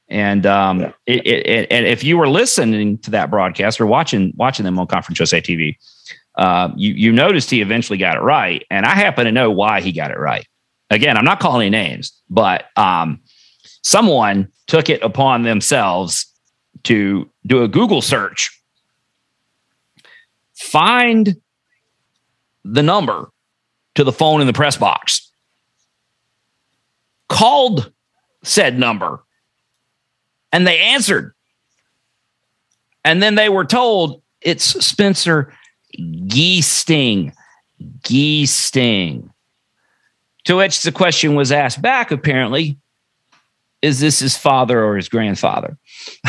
[0.08, 0.91] And um, yeah.
[1.06, 4.88] it, it, and if you were listening to that broadcast or watching watching them on
[4.88, 5.76] Conference USA TV,
[6.36, 9.82] uh, you you noticed he eventually got it right, and I happen to know why
[9.82, 10.48] he got it right
[10.89, 13.19] again, I'm not calling any names, but um,
[13.82, 16.26] someone took it upon themselves
[16.84, 18.62] to do a Google search,
[20.54, 21.36] find
[22.63, 23.30] the number
[23.95, 25.32] to the phone in the press box,
[27.30, 27.91] called
[28.43, 29.24] said number,
[30.52, 31.34] and they answered.
[33.04, 35.54] And then they were told it's Spencer
[35.98, 37.34] Giesting.
[38.02, 39.30] Giesting.
[40.45, 42.77] To which the question was asked back, apparently,
[43.81, 45.77] is this his father or his grandfather?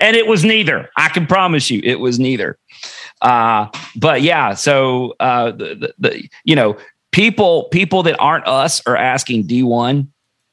[0.00, 0.90] and it was neither.
[0.96, 2.58] I can promise you, it was neither.
[3.22, 6.76] Uh, but yeah, so uh, the, the, the you know
[7.12, 10.06] people people that aren't us are asking D1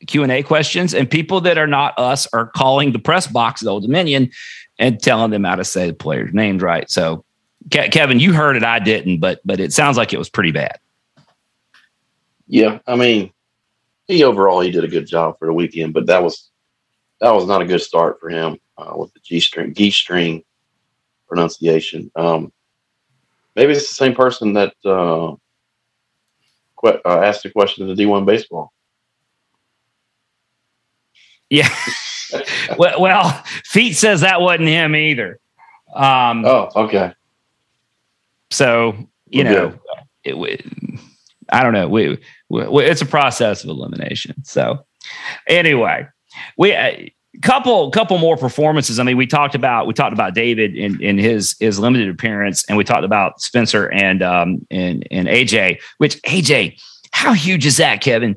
[0.08, 3.84] Q&A questions and people that are not us are calling the press box at Old
[3.84, 4.32] Dominion
[4.80, 6.90] and telling them how to say the players' names right.
[6.90, 7.24] So
[7.72, 10.52] Ke- Kevin, you heard it, I didn't, but but it sounds like it was pretty
[10.52, 10.80] bad.
[12.48, 13.32] Yeah, I mean,
[14.08, 16.50] he overall he did a good job for the weekend, but that was
[17.22, 20.44] that was not a good start for him uh, with the G string G string
[21.28, 22.12] pronunciation.
[22.16, 22.52] Um,
[23.56, 25.36] maybe it's the same person that uh,
[26.82, 28.74] que- uh, asked the question of the D1 baseball.
[31.50, 31.70] Yeah.
[32.78, 35.40] well, well, Feet says that wasn't him either.
[35.96, 37.14] Um, oh, okay.
[38.52, 38.96] So
[39.28, 39.80] you know,
[40.24, 40.66] it,
[41.52, 41.88] I don't know.
[41.88, 42.18] We,
[42.50, 44.44] we, it's a process of elimination.
[44.44, 44.86] So
[45.48, 46.08] anyway,
[46.58, 49.00] we a couple couple more performances.
[49.00, 52.64] I mean, we talked about we talked about David in, in his his limited appearance,
[52.68, 55.80] and we talked about Spencer and um and and AJ.
[55.98, 56.80] Which AJ,
[57.12, 58.36] how huge is that, Kevin?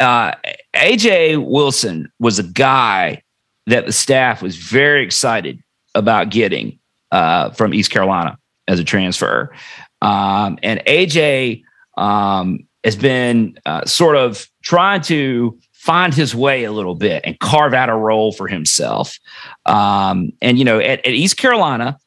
[0.00, 0.32] Uh,
[0.76, 3.22] AJ Wilson was a guy
[3.66, 5.60] that the staff was very excited
[5.94, 6.78] about getting
[7.10, 9.52] uh, from East Carolina as a transfer.
[10.00, 11.62] Um, and AJ
[11.98, 17.38] um, has been uh, sort of trying to find his way a little bit and
[17.40, 19.18] carve out a role for himself.
[19.66, 21.98] Um, and you know, at, at, East Carolina,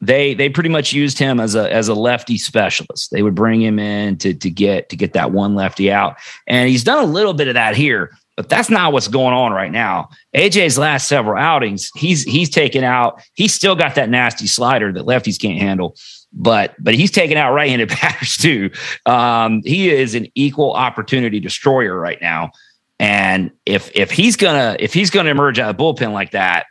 [0.00, 3.10] they they pretty much used him as a as a lefty specialist.
[3.10, 6.16] They would bring him in to to get to get that one lefty out,
[6.46, 8.10] and he's done a little bit of that here.
[8.36, 10.08] But that's not what's going on right now.
[10.34, 13.22] AJ's last several outings, he's he's taken out.
[13.34, 15.96] He's still got that nasty slider that lefties can't handle
[16.32, 18.70] but but he's taking out right-handed batters too.
[19.06, 22.50] Um, he is an equal opportunity destroyer right now,
[22.98, 26.66] and if if he's gonna if he's gonna emerge out of bullpen like that,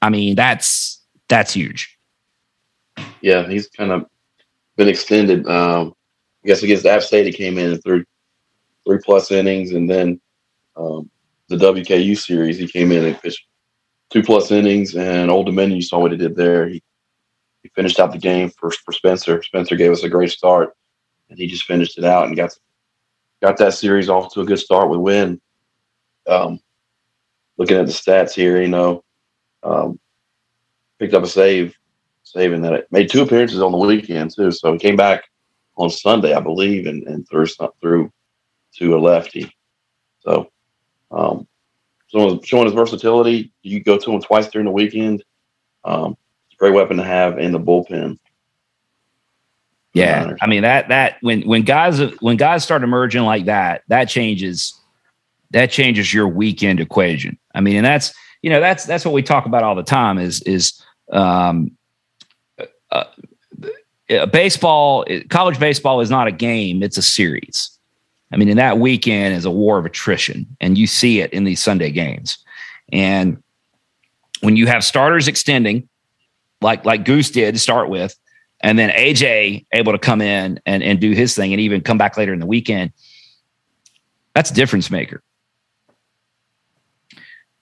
[0.00, 1.98] I mean that's that's huge.
[3.20, 4.06] Yeah, he's kind of
[4.76, 5.46] been extended.
[5.46, 5.94] Um,
[6.44, 8.04] I guess against App State, he came in and threw
[8.86, 10.20] three plus innings, and then
[10.76, 11.08] um,
[11.48, 13.46] the WKU series, he came in and pitched
[14.10, 14.94] two plus innings.
[14.94, 16.68] And Old Dominion, you saw what he did there.
[16.68, 16.82] He
[17.62, 19.42] he finished out the game for, for Spencer.
[19.42, 20.74] Spencer gave us a great start,
[21.28, 22.50] and he just finished it out and got
[23.40, 25.40] got that series off to a good start with win.
[26.28, 26.60] Um,
[27.56, 29.02] looking at the stats here, you know,
[29.62, 29.98] um,
[30.98, 31.74] picked up a save,
[32.22, 34.52] saving that it made two appearances on the weekend too.
[34.52, 35.24] So he came back
[35.76, 37.46] on Sunday, I believe, and, and threw
[37.80, 38.12] through
[38.76, 39.52] to a lefty.
[40.20, 40.50] So,
[41.10, 41.46] um,
[42.08, 43.52] showing his versatility.
[43.62, 45.24] You go to him twice during the weekend.
[45.84, 46.16] Um,
[46.62, 48.16] great weapon to have in the bullpen.
[49.94, 54.04] Yeah, I mean that that when when guys when guys start emerging like that, that
[54.04, 54.72] changes
[55.50, 57.36] that changes your weekend equation.
[57.52, 60.18] I mean, and that's you know that's that's what we talk about all the time
[60.18, 61.72] is is um,
[62.92, 63.04] uh,
[64.08, 67.78] uh, baseball college baseball is not a game it's a series
[68.32, 71.44] i mean and that weekend is a war of attrition and you see it in
[71.44, 72.38] these sunday games
[72.92, 73.42] and
[74.40, 75.88] when you have starters extending
[76.62, 78.16] like like Goose did to start with,
[78.60, 81.98] and then AJ able to come in and and do his thing and even come
[81.98, 82.92] back later in the weekend.
[84.34, 85.22] That's a difference maker.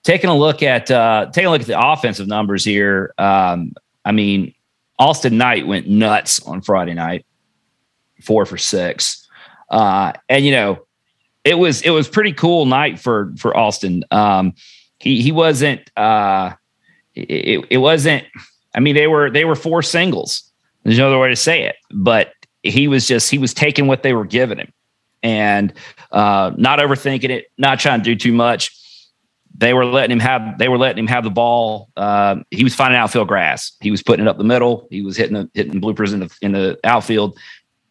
[0.04, 3.12] Taking a look at uh, taking a look at the offensive numbers here.
[3.18, 3.72] Um,
[4.04, 4.54] I mean,
[4.98, 7.26] Austin Knight went nuts on Friday night,
[8.22, 9.28] four for six,
[9.70, 10.86] uh, and you know,
[11.44, 14.04] it was it was pretty cool night for for Austin.
[14.10, 14.54] Um,
[14.98, 16.52] he he wasn't uh,
[17.14, 18.24] it, it wasn't
[18.74, 20.50] I mean, they were they were four singles.
[20.84, 21.76] There's no other way to say it.
[21.92, 24.72] But he was just he was taking what they were giving him,
[25.22, 25.72] and
[26.12, 28.76] uh, not overthinking it, not trying to do too much.
[29.56, 31.90] They were letting him have they were letting him have the ball.
[31.96, 33.72] Uh, he was finding outfield grass.
[33.80, 34.86] He was putting it up the middle.
[34.90, 37.38] He was hitting the hitting bloopers in the in the outfield.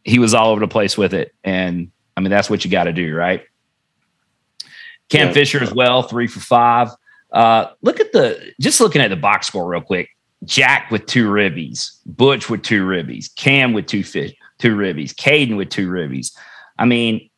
[0.04, 2.86] He was all over the place with it, and I mean that's what you got
[2.86, 3.44] to do, right?
[5.10, 5.34] Cam yeah.
[5.34, 6.90] Fisher as well, three for five.
[7.32, 10.10] Uh, look at the just looking at the box score real quick.
[10.46, 15.58] Jack with two ribbies, Butch with two ribbies, Cam with two fish, two ribbies, Caden
[15.58, 16.32] with two ribbies.
[16.78, 17.30] I mean,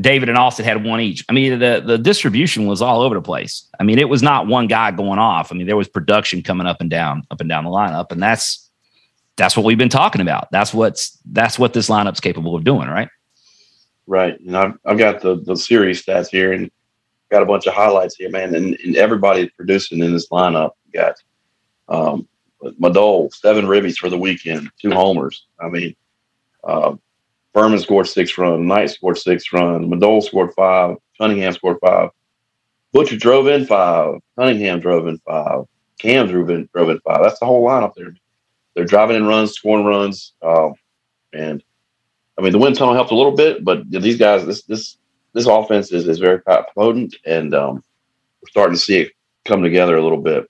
[0.00, 1.24] David and Austin had one each.
[1.28, 3.68] I mean, the the distribution was all over the place.
[3.78, 5.52] I mean, it was not one guy going off.
[5.52, 8.22] I mean, there was production coming up and down, up and down the lineup, and
[8.22, 8.70] that's
[9.36, 10.48] that's what we've been talking about.
[10.50, 13.08] That's what's that's what this lineup's capable of doing, right?
[14.06, 14.38] Right.
[14.40, 16.70] And I've I've got the the series stats here and
[17.30, 18.54] got a bunch of highlights here, man.
[18.54, 20.70] And, and everybody producing in this lineup.
[20.86, 21.14] You got
[21.88, 22.28] um,
[22.80, 25.46] Madole, seven ribbies for the weekend, two homers.
[25.60, 25.94] I mean,
[26.64, 26.96] uh,
[27.52, 32.10] Furman scored six runs, Knight scored six runs, Madole scored five, Cunningham scored five,
[32.92, 35.64] Butcher drove in five, Cunningham drove in five,
[35.98, 37.22] Cam drove in, drove in five.
[37.22, 38.14] That's the whole lineup there.
[38.74, 40.74] they're driving in runs, scoring runs, um,
[41.32, 41.62] and
[42.38, 44.98] I mean the wind tunnel helped a little bit, but these guys, this this
[45.32, 46.40] this offense is, is very
[46.76, 47.76] potent, and um,
[48.40, 49.12] we're starting to see it
[49.44, 50.48] come together a little bit.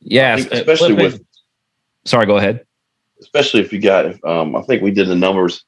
[0.00, 1.22] Yeah, especially with.
[2.04, 2.64] Sorry, go ahead.
[3.20, 5.64] Especially if you got, um, I think we did the numbers.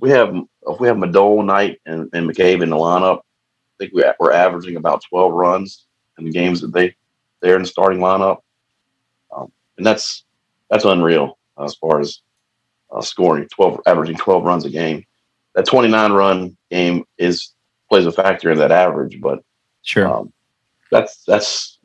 [0.00, 0.34] We have
[0.68, 3.18] if we have Madole, Knight, and, and McCabe in the lineup.
[3.18, 5.86] I think we, we're averaging about twelve runs
[6.18, 6.94] in the games that they
[7.40, 8.38] they're in the starting lineup,
[9.34, 10.24] um, and that's
[10.70, 12.20] that's unreal uh, as far as
[12.92, 15.04] uh, scoring twelve, averaging twelve runs a game.
[15.54, 17.52] That twenty nine run game is
[17.88, 19.42] plays a factor in that average, but
[19.82, 20.32] sure, um,
[20.90, 21.78] that's that's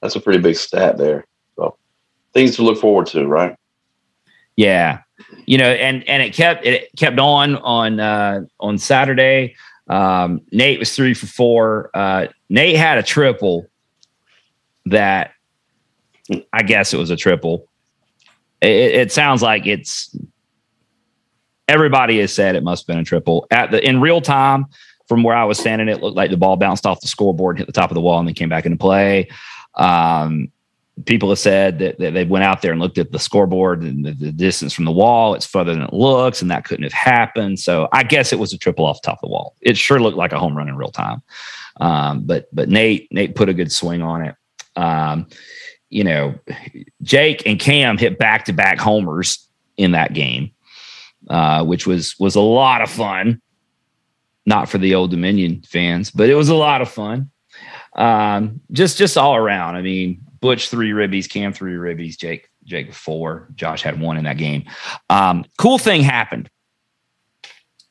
[0.00, 1.26] that's a pretty big stat there.
[2.34, 3.56] Things to look forward to, right?
[4.56, 5.00] Yeah,
[5.46, 9.56] you know, and and it kept it kept on on uh, on Saturday.
[9.88, 11.90] Um, Nate was three for four.
[11.94, 13.66] Uh, Nate had a triple
[14.86, 15.32] that
[16.52, 17.68] I guess it was a triple.
[18.60, 20.16] It, it, sounds like it's
[21.68, 24.66] everybody has said it must have been a triple at the in real time
[25.06, 25.88] from where I was standing.
[25.88, 28.18] It looked like the ball bounced off the scoreboard, hit the top of the wall,
[28.18, 29.28] and then came back into play.
[29.74, 30.50] Um,
[31.06, 34.04] people have said that, that, they went out there and looked at the scoreboard and
[34.04, 35.34] the, the, distance from the wall.
[35.34, 37.58] It's further than it looks, and that couldn't have happened.
[37.58, 39.56] So I guess it was a triple off the top of the wall.
[39.60, 41.22] It sure looked like a home run in real time.
[41.80, 44.36] Um, but but Nate Nate put a good swing on it.
[44.76, 45.26] Um,
[45.90, 46.34] you know,
[47.02, 50.52] Jake and Cam hit back to back homers in that game,
[51.28, 53.40] uh, which was was a lot of fun.
[54.46, 57.30] Not for the Old Dominion fans, but it was a lot of fun.
[57.94, 59.76] Um, just just all around.
[59.76, 64.24] I mean, Butch three ribbies, Cam three ribbies, Jake Jake four, Josh had one in
[64.24, 64.64] that game.
[65.08, 66.50] Um, cool thing happened.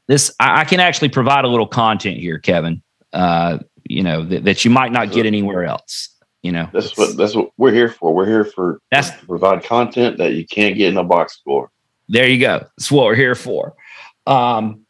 [0.07, 2.83] This I, I, can actually provide a little content here, Kevin.
[3.11, 3.57] Uh,
[3.89, 6.09] you know that, that you might not get anywhere else.
[6.43, 8.13] You know that's what that's what we're here for.
[8.13, 11.71] We're here for that's to provide content that you can't get in a box score.
[12.07, 12.67] There you go.
[12.77, 13.73] That's what we're here for.
[14.27, 14.85] Um,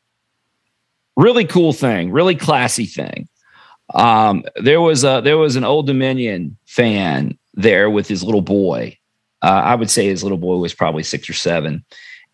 [1.15, 3.29] really cool thing, really classy thing.
[3.93, 8.97] Um, there was a there was an Old Dominion fan there with his little boy.
[9.41, 11.83] Uh, I would say his little boy was probably six or seven.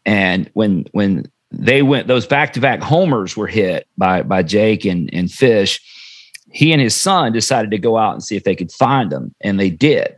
[0.06, 4.86] And when when they went, those back to back homers were hit by by Jake
[4.86, 5.82] and and Fish.
[6.52, 9.36] He and his son decided to go out and see if they could find them,
[9.42, 10.16] and they did.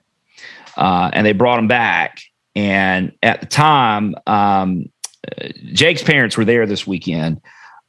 [0.78, 2.22] Uh, and they brought him back.
[2.56, 4.90] And at the time, um,
[5.74, 7.42] Jake's parents were there this weekend,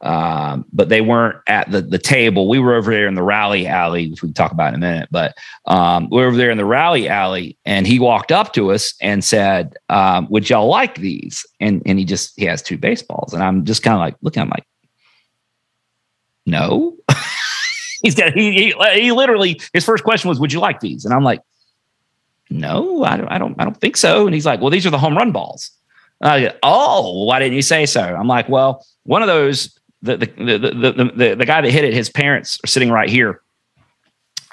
[0.02, 2.48] um, but they weren't at the, the table.
[2.48, 4.78] We were over there in the rally alley, which we can talk about in a
[4.78, 5.08] minute.
[5.10, 5.36] But
[5.66, 8.94] um, we were over there in the rally alley, and he walked up to us
[9.00, 13.32] and said, um, "Would y'all like these?" And and he just he has two baseballs,
[13.32, 14.42] and I'm just kind of like looking.
[14.42, 14.66] I'm like,
[16.46, 16.96] no.
[18.02, 21.14] He's got he, he he literally his first question was, "Would you like these?" And
[21.14, 21.40] I'm like,
[22.52, 24.26] no, I don't I don't I don't think so.
[24.26, 25.70] And he's like, well, these are the home run balls.
[26.20, 28.00] I Go, oh, why didn't you say so?
[28.00, 31.94] I'm like, well, one of those the the, the the the guy that hit it,
[31.94, 33.40] his parents are sitting right here.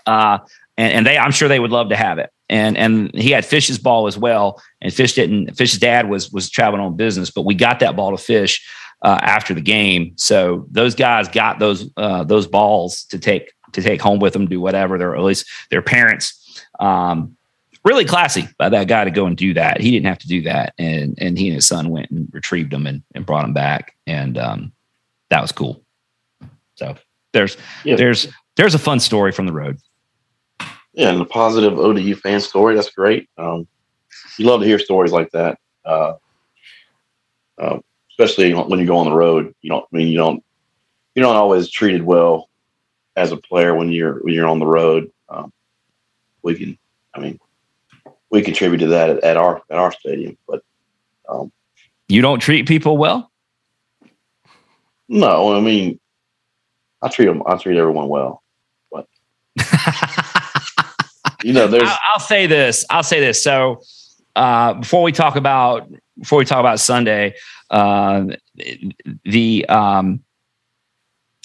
[0.05, 0.39] Uh,
[0.77, 2.31] and, and they, I'm sure they would love to have it.
[2.49, 4.61] And and he had Fish's ball as well.
[4.81, 5.55] And Fish didn't.
[5.55, 8.65] Fish's dad was was traveling on business, but we got that ball to Fish
[9.01, 10.13] uh, after the game.
[10.15, 14.47] So those guys got those uh, those balls to take to take home with them,
[14.47, 14.97] do whatever.
[14.97, 16.35] They're at least their parents.
[16.79, 17.35] Um,
[17.85, 19.81] really classy by that guy to go and do that.
[19.81, 22.71] He didn't have to do that, and and he and his son went and retrieved
[22.71, 23.95] them and, and brought them back.
[24.07, 24.71] And um,
[25.29, 25.83] that was cool.
[26.75, 26.95] So
[27.33, 27.95] there's yeah.
[27.95, 29.77] there's there's a fun story from the road.
[30.93, 32.75] Yeah, and a positive ODU fan story.
[32.75, 33.29] That's great.
[33.37, 33.67] Um,
[34.37, 36.13] you love to hear stories like that, uh,
[37.57, 37.79] uh,
[38.11, 39.53] especially when you go on the road.
[39.61, 40.43] You don't I mean you don't
[41.15, 42.49] you don't always treated well
[43.15, 45.11] as a player when you're when you're on the road.
[45.29, 45.51] Um,
[46.41, 46.77] we can,
[47.13, 47.39] I mean,
[48.29, 50.63] we contribute to that at, at our at our stadium, but
[51.27, 51.51] um,
[52.07, 53.28] you don't treat people well.
[55.09, 55.99] No, I mean,
[57.01, 57.41] I treat them.
[57.45, 58.43] I treat everyone well,
[58.91, 59.07] but
[61.43, 61.89] you know, there's.
[61.89, 62.85] I'll, I'll, say this.
[62.91, 63.43] I'll say this.
[63.43, 63.81] So
[64.35, 67.33] uh, before we talk about before we talk about Sunday,
[67.71, 68.25] uh,
[69.25, 70.23] the um,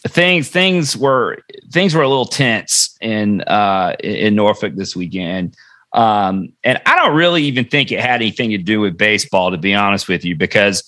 [0.09, 1.39] things things were
[1.73, 5.57] things were a little tense in uh, in Norfolk this weekend.
[5.95, 9.57] Um, and I don't really even think it had anything to do with baseball, to
[9.57, 10.83] be honest with you, because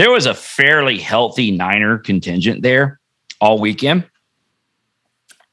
[0.00, 2.98] there was a fairly healthy Niner contingent there
[3.38, 4.08] all weekend.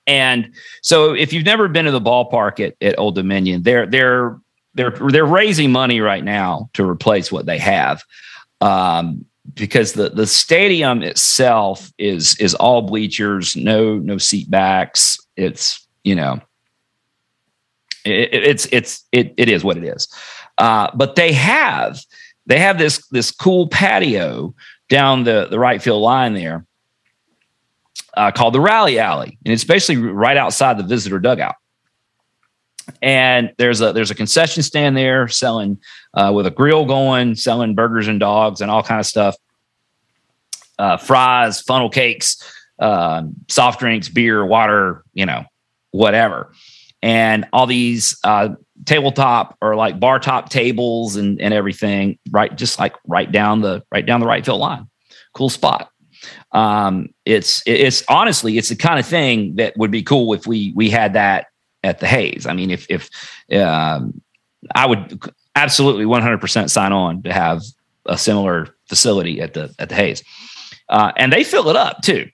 [0.07, 4.39] And so if you've never been to the ballpark at, at Old Dominion, they're they're
[4.73, 8.05] they're they're raising money right now to replace what they have.
[8.61, 15.19] Um, because the the stadium itself is is all bleachers, no no seat backs.
[15.35, 16.39] It's you know
[18.05, 20.07] it, it's it's it it is what it is.
[20.57, 21.99] Uh, but they have
[22.47, 24.55] they have this this cool patio
[24.89, 26.65] down the the right field line there
[28.15, 31.55] uh, called the Rally Alley, and it's basically right outside the visitor dugout.
[33.01, 35.77] And there's a there's a concession stand there selling
[36.13, 39.35] uh, with a grill going, selling burgers and dogs and all kind of stuff,
[40.79, 42.41] uh, fries, funnel cakes,
[42.79, 45.43] uh, soft drinks, beer, water, you know,
[45.91, 46.53] whatever.
[47.03, 48.55] And all these uh,
[48.87, 52.55] tabletop or like bar top tables and, and everything, right?
[52.55, 54.87] Just like right down the right down the right field line.
[55.33, 55.91] Cool spot.
[56.53, 60.73] Um, it's it's honestly it's the kind of thing that would be cool if we
[60.75, 61.47] we had that
[61.83, 62.47] at the Hayes.
[62.47, 63.09] I mean, if if
[63.53, 64.21] um,
[64.73, 65.21] I would
[65.55, 67.61] absolutely 100% sign on to have
[68.05, 70.23] a similar facility at the at the Hayes,
[70.89, 72.29] uh, and they fill it up too.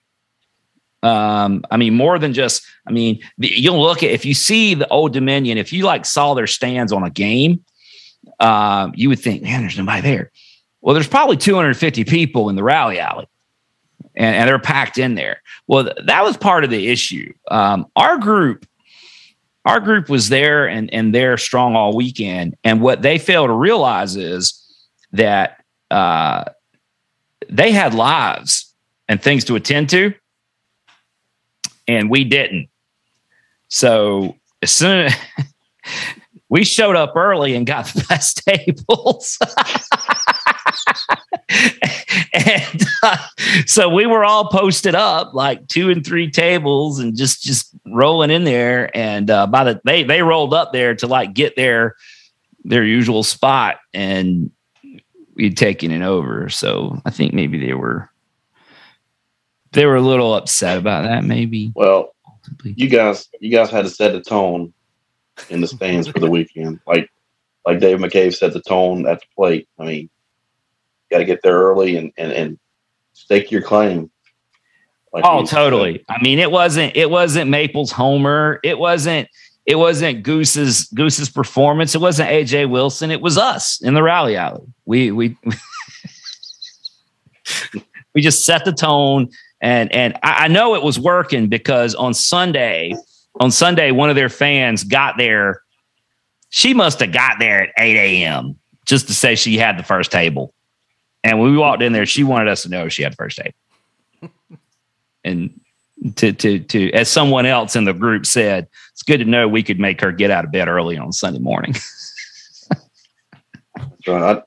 [1.04, 4.88] Um, I mean, more than just, I mean, you'll look at if you see the
[4.88, 7.62] Old Dominion, if you like saw their stands on a game,
[8.40, 10.32] um, you would think, man, there's nobody there.
[10.80, 13.28] Well, there's probably 250 people in the rally alley,
[14.16, 15.42] and, and they're packed in there.
[15.66, 17.34] Well, th- that was part of the issue.
[17.50, 18.66] Um, our group,
[19.66, 23.52] our group was there and and they're strong all weekend, and what they fail to
[23.52, 24.58] realize is
[25.12, 26.44] that uh,
[27.50, 28.74] they had lives
[29.06, 30.14] and things to attend to
[31.88, 32.68] and we didn't.
[33.68, 35.14] So as soon as
[36.48, 39.38] we showed up early and got the best tables.
[42.32, 43.16] and uh,
[43.66, 48.30] so we were all posted up like two and three tables and just just rolling
[48.30, 51.96] in there and uh, by the they they rolled up there to like get their
[52.64, 54.50] their usual spot and
[55.34, 58.08] we'd taken it over so i think maybe they were
[59.74, 61.72] they were a little upset about that, maybe.
[61.74, 62.14] Well,
[62.64, 64.72] you guys, you guys had to set the tone
[65.50, 66.80] in the stands for the weekend.
[66.86, 67.10] Like,
[67.66, 69.68] like Dave McCabe set the tone at the plate.
[69.78, 70.10] I mean,
[71.10, 72.58] got to get there early and and and
[73.12, 74.10] stake your claim.
[75.12, 76.04] Like oh, totally.
[76.08, 78.58] I mean, it wasn't it wasn't Maple's homer.
[78.64, 79.28] It wasn't
[79.64, 81.94] it wasn't Goose's Goose's performance.
[81.94, 83.10] It wasn't AJ Wilson.
[83.10, 84.66] It was us in the rally alley.
[84.84, 85.38] We we
[88.14, 92.14] we just set the tone and and I, I know it was working because on
[92.14, 92.94] Sunday,
[93.40, 95.62] on Sunday, one of their fans got there.
[96.50, 98.56] She must have got there at 8 a.m.
[98.86, 100.54] just to say she had the first table.
[101.24, 103.38] And when we walked in there, she wanted us to know she had the first
[103.38, 104.30] table.
[105.24, 105.58] and
[106.16, 109.62] to to to as someone else in the group said, it's good to know we
[109.62, 111.74] could make her get out of bed early on Sunday morning.
[114.06, 114.42] right.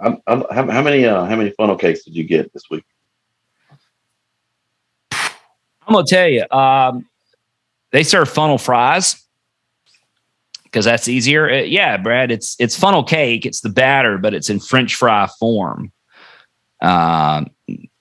[0.00, 2.64] I, I, I, how, how many uh, how many funnel cakes did you get this
[2.70, 2.84] week?
[5.86, 7.06] I'm gonna tell you, um,
[7.92, 9.22] they serve funnel fries
[10.64, 11.48] because that's easier.
[11.48, 13.46] Uh, yeah, Brad, it's it's funnel cake.
[13.46, 15.92] It's the batter, but it's in French fry form.
[16.82, 17.50] Um,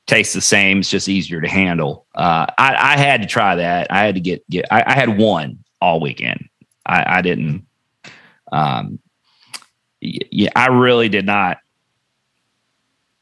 [0.08, 0.80] tastes the same.
[0.80, 2.06] It's just easier to handle.
[2.14, 3.92] Uh, I, I, had to try that.
[3.92, 4.66] I had to get get.
[4.72, 6.50] I, I had one all weekend.
[6.86, 7.66] I, I didn't.
[8.52, 9.00] Um,
[10.02, 11.60] yeah, I really did not.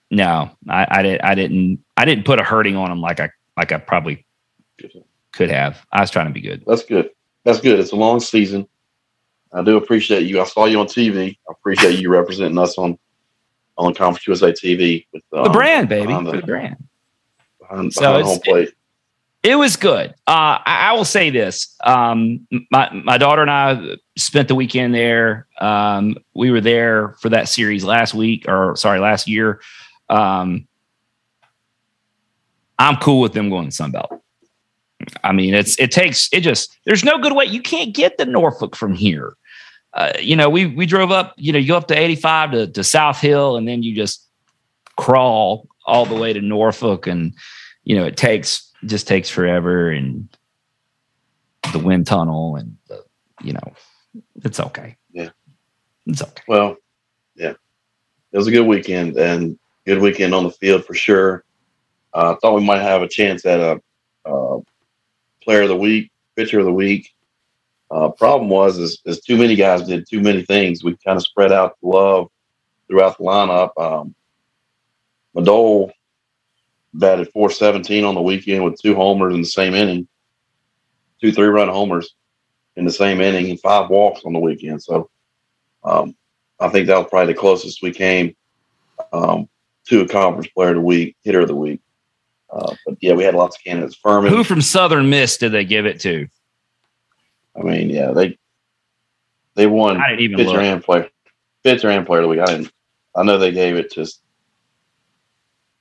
[0.09, 1.21] No, I, I did.
[1.21, 1.83] I didn't.
[1.97, 4.25] I didn't put a hurting on them like I like I probably
[5.31, 5.85] could have.
[5.91, 6.63] I was trying to be good.
[6.65, 7.09] That's good.
[7.43, 7.79] That's good.
[7.79, 8.67] It's a long season.
[9.51, 10.41] I do appreciate you.
[10.41, 11.37] I saw you on TV.
[11.47, 12.97] I appreciate you representing us on
[13.77, 16.77] on Conference USA TV with um, the brand, baby, the, the, brand.
[17.59, 18.69] Behind, so behind home plate.
[19.41, 20.11] It, it was good.
[20.27, 24.93] Uh, I, I, will say this: um, my my daughter and I spent the weekend
[24.93, 25.47] there.
[25.59, 29.61] Um, we were there for that series last week, or sorry, last year.
[30.09, 30.67] Um,
[32.79, 34.19] I'm cool with them going to Sunbelt.
[35.23, 38.25] I mean, it's it takes it just there's no good way you can't get to
[38.25, 39.35] Norfolk from here.
[39.93, 41.33] Uh, you know, we we drove up.
[41.37, 44.27] You know, you go up to 85 to, to South Hill, and then you just
[44.95, 47.33] crawl all the way to Norfolk, and
[47.83, 50.27] you know it takes just takes forever, and
[51.71, 53.03] the wind tunnel, and the,
[53.43, 53.73] you know,
[54.43, 54.97] it's okay.
[55.11, 55.29] Yeah,
[56.07, 56.43] it's okay.
[56.47, 56.77] Well,
[57.35, 57.53] yeah,
[58.31, 61.43] it was a good weekend and good weekend on the field for sure.
[62.13, 63.81] I uh, thought we might have a chance at a
[64.25, 64.59] uh,
[65.43, 67.13] player of the week, pitcher of the week.
[67.91, 70.83] Uh, problem was is, is too many guys did too many things.
[70.83, 72.27] We kind of spread out the love
[72.87, 73.71] throughout the lineup.
[73.77, 74.15] Um,
[75.35, 75.91] Madole
[76.93, 80.07] batted 417 on the weekend with two homers in the same inning,
[81.21, 82.15] two three run homers
[82.75, 84.81] in the same inning, and five walks on the weekend.
[84.81, 85.09] So
[85.83, 86.15] um,
[86.59, 88.35] I think that was probably the closest we came
[89.11, 89.47] um,
[89.87, 91.81] to a conference player of the week, hitter of the week.
[92.53, 93.95] Uh, but yeah, we had lots of candidates.
[93.95, 94.31] Furman.
[94.31, 96.27] Who from Southern Miss did they give it to?
[97.57, 98.37] I mean, yeah, they
[99.55, 100.61] they won I didn't even pitcher look.
[100.61, 101.09] and player.
[101.63, 102.39] pitcher and player of the week.
[102.41, 102.71] I didn't.
[103.15, 104.05] I know they gave it to.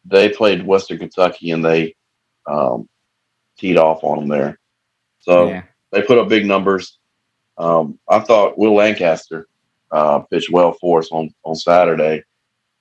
[0.04, 1.94] They played Western Kentucky and they
[2.46, 2.88] um,
[3.58, 4.58] teed off on them there,
[5.20, 5.62] so Yeah.
[5.92, 6.98] they put up big numbers.
[7.58, 9.46] Um, I thought Will Lancaster
[9.90, 12.24] uh, pitched well for us on on Saturday,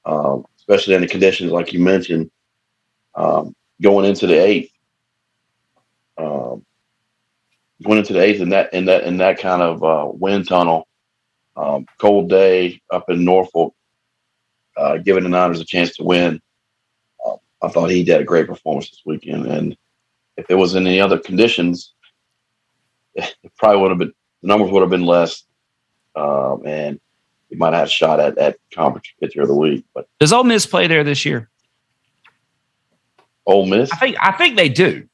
[0.05, 2.31] um, especially in the conditions like you mentioned.
[3.15, 4.71] Um, going into the eighth,
[6.17, 6.65] um,
[7.83, 10.87] going into the eighth in that in that in that kind of uh, wind tunnel,
[11.57, 13.73] um, cold day up in Norfolk,
[14.77, 16.39] uh, giving the Niners a chance to win.
[17.25, 19.75] Uh, I thought he did a great performance this weekend, and
[20.37, 21.93] if it was in any other conditions,
[23.15, 25.43] it probably would have been the numbers would have been less,
[26.15, 26.99] um, and
[27.49, 29.85] he might have had a shot at at conference pitcher of the week.
[29.93, 31.50] But Does Ole Miss play there this year?
[33.45, 35.07] Ole Miss, I think I think they do.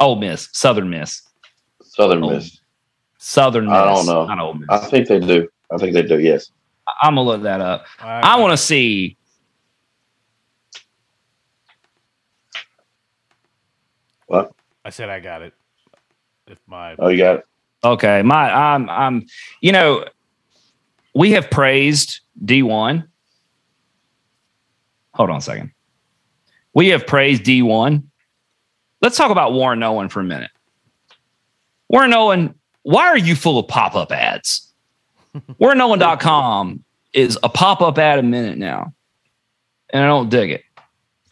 [0.00, 1.22] Ole Miss, Southern Miss,
[1.82, 2.30] Southern Oh.
[2.30, 2.60] Miss,
[3.18, 3.74] Southern Miss.
[3.74, 4.26] I don't know.
[4.26, 4.68] Not Ole Miss.
[4.70, 5.48] I think they do.
[5.70, 6.18] I think they do.
[6.18, 6.50] Yes.
[7.02, 7.86] I'm gonna look that up.
[8.00, 9.16] I want to see.
[14.26, 14.52] What?
[14.84, 15.52] I said I got it.
[16.46, 17.44] If my Oh, you got it.
[17.84, 19.26] Okay, my I'm I'm
[19.60, 20.04] you know
[21.14, 23.06] we have praised D1.
[25.14, 25.72] Hold on a second.
[26.76, 28.02] We have praised D1.
[29.00, 30.50] Let's talk about Warren Nolan for a minute.
[31.88, 34.74] Warren Nolan, why are you full of pop-up ads?
[35.58, 38.92] WarrenNolan.com is a pop-up ad a minute now.
[39.88, 40.64] And I don't dig it.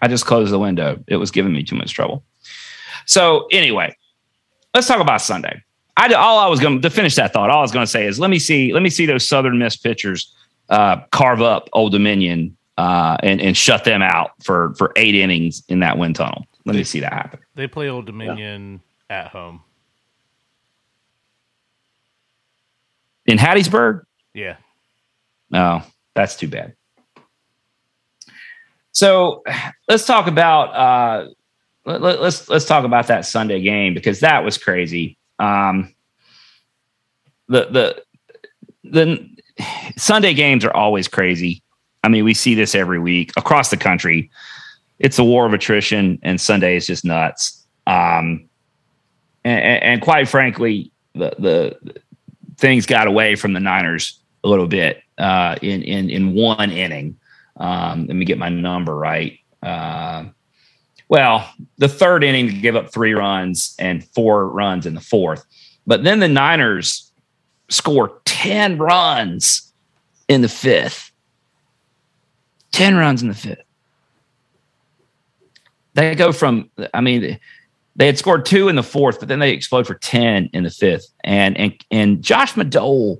[0.00, 1.04] I just closed the window.
[1.08, 2.24] It was giving me too much trouble.
[3.04, 3.94] So anyway,
[4.72, 5.62] let's talk about Sunday.
[5.98, 7.50] I all I was going to finish that thought.
[7.50, 9.58] All I was going to say is let me see let me see those Southern
[9.58, 10.34] Miss pitchers
[10.70, 15.62] uh, carve up Old Dominion uh, and and shut them out for for eight innings
[15.68, 16.44] in that wind tunnel.
[16.66, 17.40] Let me see that happen.
[17.54, 19.62] they play Old Dominion at home.
[23.26, 24.02] In Hattiesburg,
[24.34, 24.56] Yeah.
[25.50, 25.82] no,
[26.14, 26.74] that's too bad.
[28.92, 29.42] So
[29.88, 31.28] let's talk about uh,
[31.84, 35.18] let, let, let's let's talk about that Sunday game because that was crazy.
[35.38, 35.94] Um,
[37.48, 38.02] the the
[38.84, 39.28] the
[39.96, 41.62] Sunday games are always crazy.
[42.04, 44.30] I mean, we see this every week across the country.
[44.98, 47.64] It's a war of attrition, and Sunday is just nuts.
[47.86, 48.48] Um,
[49.42, 52.00] and, and, quite frankly, the the
[52.58, 57.16] things got away from the Niners a little bit uh, in in in one inning.
[57.56, 59.38] Um, let me get my number right.
[59.62, 60.26] Uh,
[61.08, 65.44] well, the third inning to give up three runs and four runs in the fourth,
[65.86, 67.10] but then the Niners
[67.70, 69.72] score ten runs
[70.28, 71.12] in the fifth.
[72.74, 73.62] Ten runs in the fifth.
[75.94, 77.38] They go from, I mean,
[77.94, 80.70] they had scored two in the fourth, but then they explode for ten in the
[80.70, 83.18] fifth, and and and Josh Madole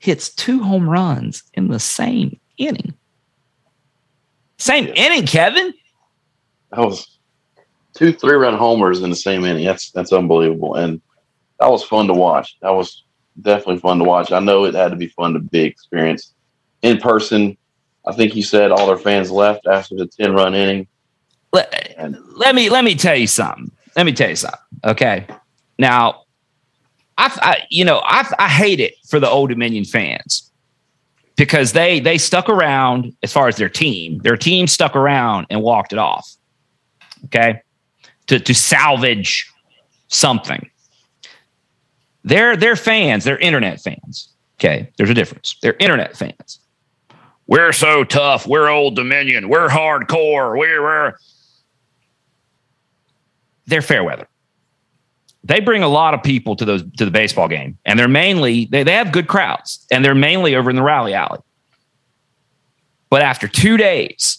[0.00, 2.92] hits two home runs in the same inning.
[4.58, 4.94] Same Yeah.
[4.94, 5.72] inning, Kevin.
[6.72, 7.18] That was
[7.94, 9.64] two three run homers in the same inning.
[9.64, 11.00] That's that's unbelievable, and
[11.60, 12.56] that was fun to watch.
[12.62, 13.04] That was
[13.40, 14.32] definitely fun to watch.
[14.32, 16.34] I know it had to be fun to be experienced
[16.82, 17.56] in person.
[18.08, 20.86] I think you said all their fans left after the ten run inning.
[21.52, 21.94] Let,
[22.36, 23.70] let me let me tell you something.
[23.96, 24.60] Let me tell you something.
[24.84, 25.26] Okay.
[25.78, 26.22] Now,
[27.18, 30.50] I, I you know I I hate it for the Old Dominion fans
[31.36, 34.18] because they they stuck around as far as their team.
[34.18, 36.34] Their team stuck around and walked it off.
[37.26, 37.60] Okay,
[38.28, 39.50] to to salvage
[40.08, 40.70] something.
[42.24, 43.24] They're they're fans.
[43.24, 44.32] They're internet fans.
[44.58, 45.56] Okay, there's a difference.
[45.60, 46.57] They're internet fans.
[47.48, 48.46] We're so tough.
[48.46, 49.48] We're Old Dominion.
[49.48, 50.56] We're hardcore.
[50.56, 51.14] We're, we're
[53.66, 54.28] they're fair weather.
[55.44, 58.66] They bring a lot of people to those to the baseball game, and they're mainly
[58.66, 61.40] they, they have good crowds, and they're mainly over in the rally alley.
[63.08, 64.38] But after two days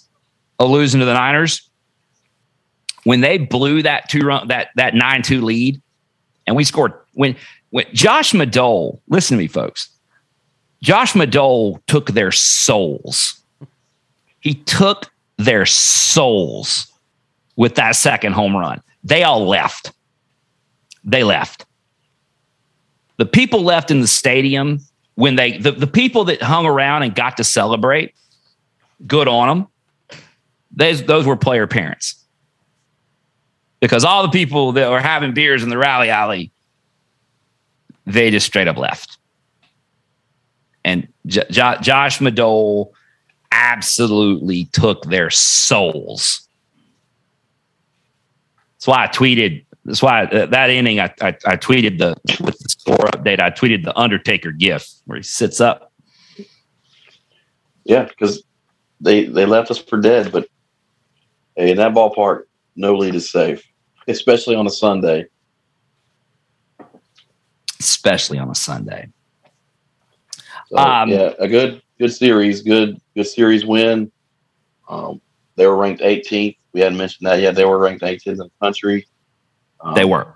[0.60, 1.68] of losing to the Niners,
[3.05, 5.82] when they blew that two run that that nine two lead,
[6.45, 7.36] and we scored when
[7.72, 9.89] when Josh Madole, listen to me, folks.
[10.82, 13.41] Josh Madole took their souls.
[14.39, 16.88] He took their souls
[17.55, 18.82] with that second home run.
[19.03, 19.91] They all left.
[21.03, 21.65] They left.
[23.17, 24.80] The people left in the stadium
[25.15, 28.15] when they the, the people that hung around and got to celebrate,
[29.05, 29.67] good on them.
[30.71, 32.15] Those those were player parents.
[33.82, 36.51] Because all the people that were having beers in the rally alley,
[38.05, 39.18] they just straight up left.
[40.86, 42.91] And J- Jo- Josh Madole
[43.51, 46.47] absolutely took their souls.
[48.75, 49.65] That's why I tweeted.
[49.86, 53.41] That's why uh, that inning I, I, I tweeted the with the score update.
[53.41, 55.91] I tweeted the Undertaker gif where he sits up
[57.86, 58.43] Yeah, because
[59.01, 60.47] they they left us for dead, but
[61.55, 62.43] hey, in that ballpark,
[62.75, 63.63] no lead is safe,
[64.07, 65.25] especially on a Sunday.
[67.80, 69.09] Especially on a Sunday.
[70.70, 74.11] So, um, yeah, a good good series, good good series win.
[74.88, 75.20] Um,
[75.55, 76.57] they were ranked 18th.
[76.74, 77.55] We hadn't mentioned that yet.
[77.55, 79.07] They were ranked 18th in the country.
[79.82, 80.36] Um, they were.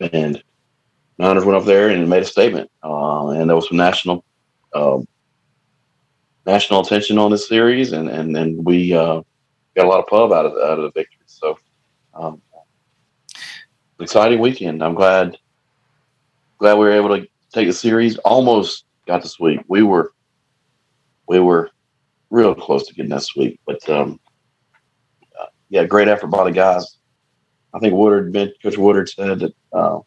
[0.00, 0.42] And
[1.18, 4.24] Niners went up there and made a statement, uh, and there was some national
[4.74, 5.06] um,
[6.46, 9.20] national attention on this series, and and and we uh,
[9.76, 11.20] got a lot of pub out of the, out of the victory.
[11.26, 11.58] So,
[12.14, 12.40] um,
[14.00, 14.82] exciting weekend.
[14.82, 15.36] I'm glad
[16.56, 18.16] glad we were able to take the series.
[18.18, 19.64] Almost got the sweep.
[19.68, 20.12] We were
[21.26, 21.70] we were
[22.30, 24.20] real close to getting that sweep, but um,
[25.40, 26.96] uh, yeah, great effort by the guys.
[27.72, 30.00] I think Woodard, Coach Woodard said that uh,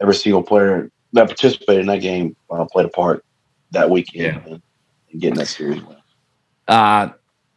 [0.00, 3.24] every single player that participated in that game uh, played a part
[3.70, 4.52] that weekend yeah.
[4.54, 4.62] in,
[5.10, 5.96] in getting that series win.
[6.68, 7.10] Uh,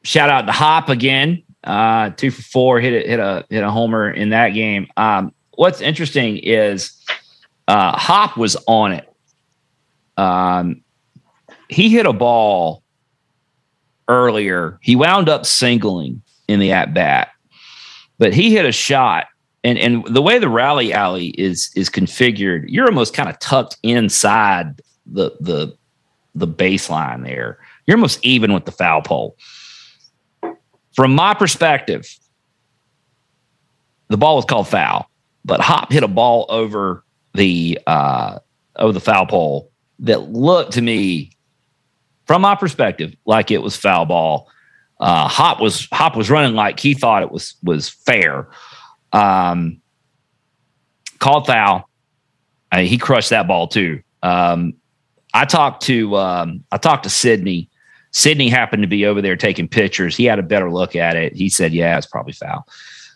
[0.04, 3.72] shout out to Hop again, uh, two for four, hit a, hit a hit a
[3.72, 4.88] homer in that game.
[4.95, 7.04] Um, what's interesting is
[7.70, 9.08] uh, Hop was on it.
[10.18, 10.82] Um,
[11.70, 12.82] he hit a ball
[14.08, 14.80] earlier.
[14.82, 17.30] He wound up singling in the at bat,
[18.18, 19.28] but he hit a shot.
[19.64, 23.78] And and the way the rally alley is is configured, you're almost kind of tucked
[23.84, 25.78] inside the the
[26.34, 27.60] the baseline there.
[27.86, 29.38] You're almost even with the foul pole.
[30.96, 32.08] From my perspective,
[34.08, 35.08] the ball was called foul,
[35.46, 37.04] but Hop hit a ball over
[37.34, 38.40] the uh,
[38.76, 41.32] over the foul pole that looked to me,
[42.26, 44.50] from my perspective, like it was foul ball.
[45.00, 48.48] Uh, Hop was Hop was running like he thought it was was fair.
[49.14, 49.82] Um,
[51.20, 51.90] called foul.
[52.72, 54.02] I mean, he crushed that ball too.
[54.22, 54.74] Um,
[55.34, 57.70] I talked to um, I talked to Sydney.
[58.12, 60.18] Sydney happened to be over there taking pictures.
[60.18, 61.36] He had a better look at it.
[61.36, 62.68] He said, "Yeah, it's probably foul."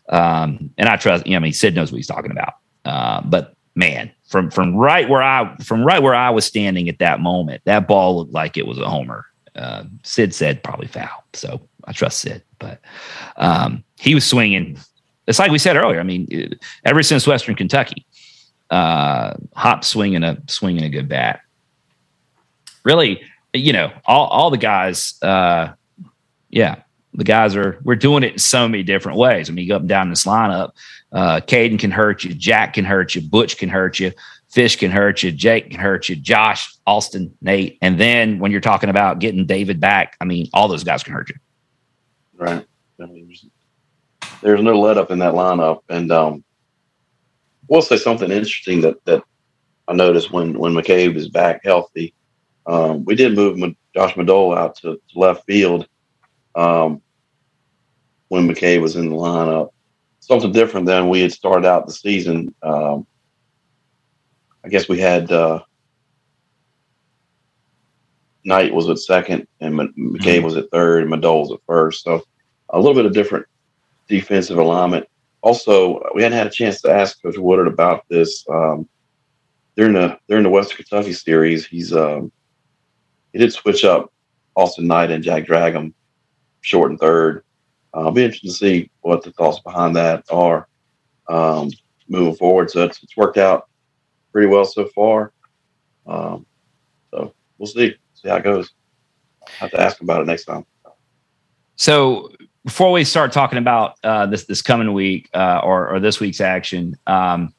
[0.10, 1.26] Um, and I trust.
[1.26, 2.54] You know, I mean, Sid knows what he's talking about.
[2.86, 7.00] Uh, but man, from from right where I from right where I was standing at
[7.00, 9.26] that moment, that ball looked like it was a homer.
[9.56, 12.44] Uh, Sid said probably foul, so I trust Sid.
[12.60, 12.82] But
[13.38, 14.78] um, he was swinging.
[15.28, 16.00] It's like we said earlier.
[16.00, 18.06] I mean, ever since Western Kentucky,
[18.70, 21.42] uh, Hop swinging a swinging a good bat.
[22.84, 23.22] Really,
[23.54, 25.22] you know, all all the guys.
[25.22, 25.74] Uh,
[26.50, 26.83] yeah,
[27.16, 29.50] the guys are we're doing it in so many different ways.
[29.50, 30.72] I mean, you go up and down this lineup.
[31.12, 34.12] Uh, Caden can hurt you, Jack can hurt you, Butch can hurt you,
[34.50, 38.62] Fish can hurt you, Jake can hurt you, Josh, Austin, Nate, and then when you're
[38.62, 41.36] talking about getting David back, I mean, all those guys can hurt you.
[42.36, 42.66] Right.
[42.98, 43.46] There's,
[44.42, 46.44] there's no let up in that lineup, and um,
[47.68, 49.24] we'll say something interesting that that
[49.88, 52.14] I noticed when when McCabe is back healthy.
[52.66, 53.58] Um, we did move
[53.94, 55.88] Josh Madole out to, to left field
[56.56, 57.02] um,
[58.34, 59.70] when McKay was in the lineup.
[60.20, 62.56] Something different than we had started out the season.
[62.64, 63.06] Um,
[64.66, 65.62] I guess we had uh,
[68.44, 70.46] Knight was at second, and McCabe mm-hmm.
[70.46, 72.04] was at third, and Madole was at first.
[72.04, 72.24] So
[72.70, 73.46] a little bit of different
[74.08, 75.08] defensive alignment.
[75.42, 78.90] Also, we hadn't had a chance to ask Coach Woodard about this um,
[79.76, 81.68] during the during the Western Kentucky series.
[81.68, 82.32] He's um,
[83.32, 84.12] he did switch up
[84.56, 85.94] Austin Knight and Jack Dragum
[86.62, 87.44] short and third.
[87.94, 90.68] Uh, I'll be interested to see what the thoughts behind that are
[91.30, 91.70] um,
[92.08, 92.72] moving forward.
[92.72, 93.70] So it's, it's, worked out
[94.32, 95.32] pretty well so far.
[96.06, 96.46] Um,
[97.12, 98.72] so we'll see see how it goes.
[99.42, 100.66] I'll have to ask about it next time.
[101.76, 102.32] So
[102.66, 106.42] before we start talking about uh, this this coming week uh, or, or this week's
[106.42, 107.54] action, um,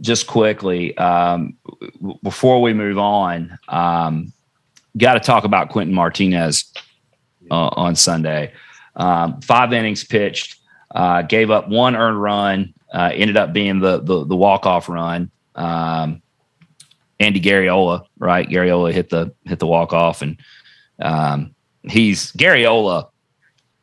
[0.00, 1.56] just quickly um,
[2.00, 4.32] w- before we move on, um,
[4.96, 6.72] got to talk about Quentin Martinez
[7.50, 8.52] uh, on Sunday.
[8.98, 10.56] Um, five innings pitched,
[10.90, 14.88] uh, gave up one earned run, uh, ended up being the the, the walk off
[14.88, 15.30] run.
[15.54, 16.20] Um,
[17.20, 18.48] Andy Garriola, right?
[18.48, 20.38] Garriola hit the hit the walk off, and
[21.00, 23.08] um, he's Garriola.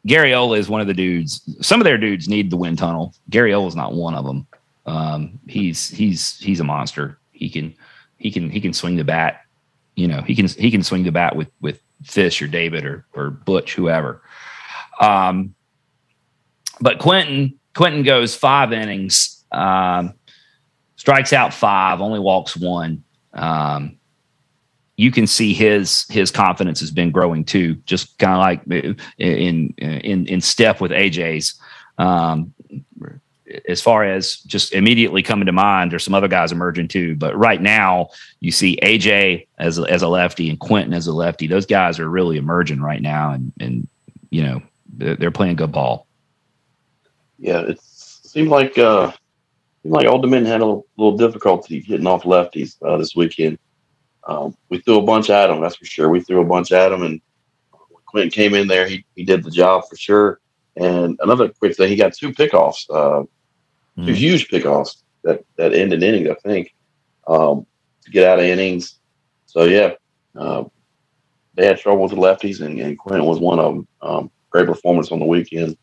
[0.07, 1.41] Garriola is one of the dudes.
[1.61, 3.13] Some of their dudes need the wind tunnel.
[3.32, 4.47] Garriola is not one of them.
[4.86, 7.18] Um, he's he's he's a monster.
[7.32, 7.76] He can
[8.18, 9.41] he can he can swing the bat.
[9.95, 13.05] You know he can he can swing the bat with with Fish or David or
[13.13, 14.22] or Butch, whoever.
[14.99, 15.55] Um,
[16.79, 20.13] but Quentin Quentin goes five innings, um,
[20.95, 23.03] strikes out five, only walks one.
[23.33, 23.97] Um,
[24.97, 29.73] you can see his his confidence has been growing too, just kind of like in
[29.77, 31.59] in in step with AJ's.
[31.97, 32.53] Um,
[33.69, 37.15] as far as just immediately coming to mind, there's some other guys emerging too.
[37.15, 41.47] But right now, you see AJ as as a lefty and Quentin as a lefty.
[41.47, 43.87] Those guys are really emerging right now, and and
[44.29, 44.61] you know
[44.97, 46.07] they're, they're playing good ball.
[47.37, 49.11] Yeah, it seemed like uh,
[49.83, 53.57] seemed like Old Dominion had a little, little difficulty getting off lefties uh, this weekend.
[54.27, 56.09] Um, we threw a bunch at him, that's for sure.
[56.09, 57.21] We threw a bunch at him, and
[58.05, 60.39] Quentin came in there, he he did the job for sure.
[60.77, 63.23] And another quick thing, he got two pickoffs, uh,
[63.97, 64.05] mm.
[64.05, 64.13] two hmm.
[64.13, 66.73] huge pickoffs that that ended innings, I think,
[67.27, 67.65] um,
[68.03, 68.99] to get out of innings.
[69.45, 69.93] So yeah,
[70.35, 70.65] uh,
[71.55, 73.87] they had trouble with the lefties, and, and Quentin was one of them.
[74.01, 75.77] Um, great performance on the weekend.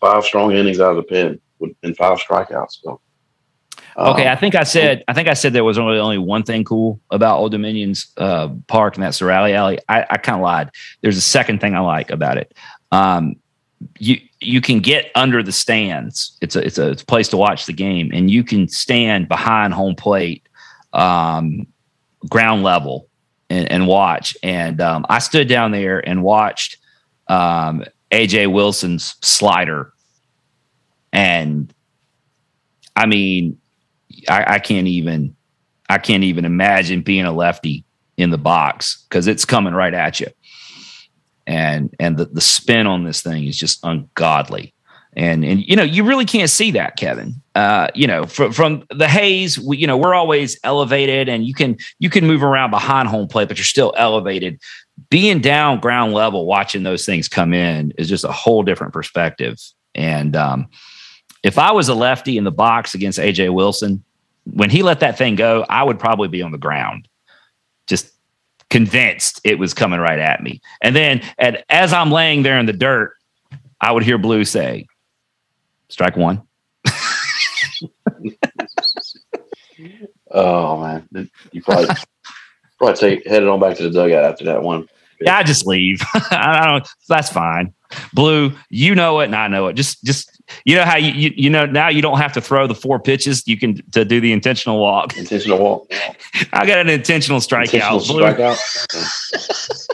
[0.00, 1.40] Five strong innings out of the pen
[1.82, 2.80] and five strikeouts.
[2.82, 3.00] So.
[3.96, 6.44] Okay, um, I think I said I think I said there was only only one
[6.44, 9.78] thing cool about Old Dominion's uh, park, and that's the rally alley.
[9.88, 10.70] I, I kind of lied.
[11.00, 12.54] There's a second thing I like about it.
[12.92, 13.36] Um,
[13.98, 16.36] you you can get under the stands.
[16.40, 19.28] It's a it's a, it's a place to watch the game, and you can stand
[19.28, 20.46] behind home plate,
[20.92, 21.66] um,
[22.28, 23.08] ground level,
[23.50, 24.36] and, and watch.
[24.42, 26.78] And um, I stood down there and watched
[27.28, 29.92] um, AJ Wilson's slider,
[31.12, 31.72] and
[32.96, 33.58] I mean,
[34.28, 35.34] I, I can't even
[35.88, 37.84] I can't even imagine being a lefty
[38.16, 40.28] in the box because it's coming right at you.
[41.46, 44.72] And and the, the spin on this thing is just ungodly.
[45.16, 47.34] And and you know you really can't see that kevin.
[47.54, 51.54] Uh, you know from from the Hayes we, you know we're always elevated and you
[51.54, 54.58] can you can move around behind home plate but you're still elevated
[55.10, 59.58] being down ground level watching those things come in is just a whole different perspective
[59.94, 60.68] and um,
[61.42, 64.04] if i was a lefty in the box against aj wilson
[64.44, 67.08] when he let that thing go i would probably be on the ground
[67.86, 68.14] just
[68.74, 70.60] convinced it was coming right at me.
[70.82, 73.14] And then at, as I'm laying there in the dirt,
[73.80, 74.88] I would hear Blue say,
[75.88, 76.42] strike one.
[80.32, 81.30] oh man.
[81.52, 81.86] You probably
[82.84, 84.88] probably take headed on back to the dugout after that one.
[85.20, 86.00] Yeah, I just leave.
[86.30, 87.72] I don't that's fine.
[88.12, 89.74] Blue, you know it and I know it.
[89.74, 90.30] Just just
[90.64, 92.98] you know how you, you, you know now you don't have to throw the four
[92.98, 93.46] pitches.
[93.46, 95.16] You can to do the intentional walk.
[95.24, 95.90] Intentional walk.
[96.52, 97.74] I got an intentional strikeout.
[97.74, 99.88] Intentional strikeout.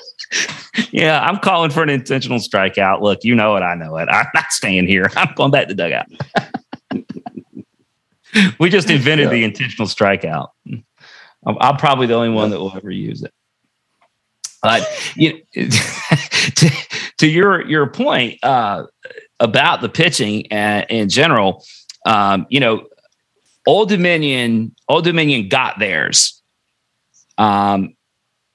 [0.90, 3.02] yeah, I'm calling for an intentional strikeout.
[3.02, 3.60] Look, you know it.
[3.60, 4.08] I know it.
[4.08, 5.10] I'm not staying here.
[5.16, 6.06] I'm going back to dugout.
[8.58, 9.30] we just invented yeah.
[9.30, 10.48] the intentional strikeout.
[11.46, 13.32] I'm, I'm, probably the only one that will ever use it.
[14.62, 14.86] But
[15.16, 16.70] you, to,
[17.18, 18.86] to your your point, uh,
[19.38, 21.64] about the pitching in general,
[22.06, 22.86] um, you know,
[23.66, 26.42] Old Dominion, Old Dominion got theirs.
[27.38, 27.94] Um,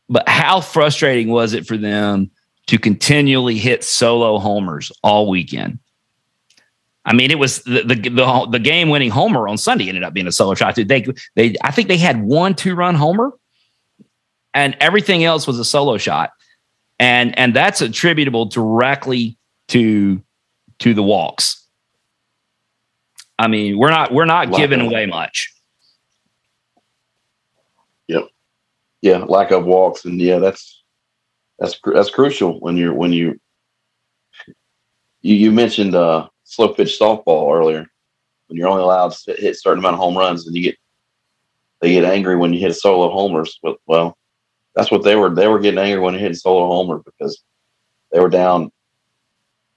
[0.07, 2.29] but how frustrating was it for them
[2.67, 5.79] to continually hit solo homers all weekend?
[7.05, 10.13] I mean, it was the the, the, the game winning homer on Sunday ended up
[10.13, 10.75] being a solo shot.
[10.75, 13.31] They they I think they had one two run homer,
[14.53, 16.31] and everything else was a solo shot,
[16.99, 19.37] and and that's attributable directly
[19.67, 20.21] to
[20.79, 21.65] to the walks.
[23.37, 25.53] I mean, we're not we're not lack giving away much.
[28.07, 28.29] Yep.
[29.01, 30.83] Yeah, lack of walks, and yeah, that's
[31.59, 33.39] that's that's crucial when you're when you
[35.21, 37.85] you, you mentioned uh, slow pitch softball earlier.
[38.47, 40.77] When you're only allowed to hit a certain amount of home runs, and you get
[41.81, 43.59] they get angry when you hit a solo homers.
[43.61, 44.17] But well,
[44.75, 45.33] that's what they were.
[45.33, 47.43] They were getting angry when they hit a solo homer because
[48.11, 48.71] they were down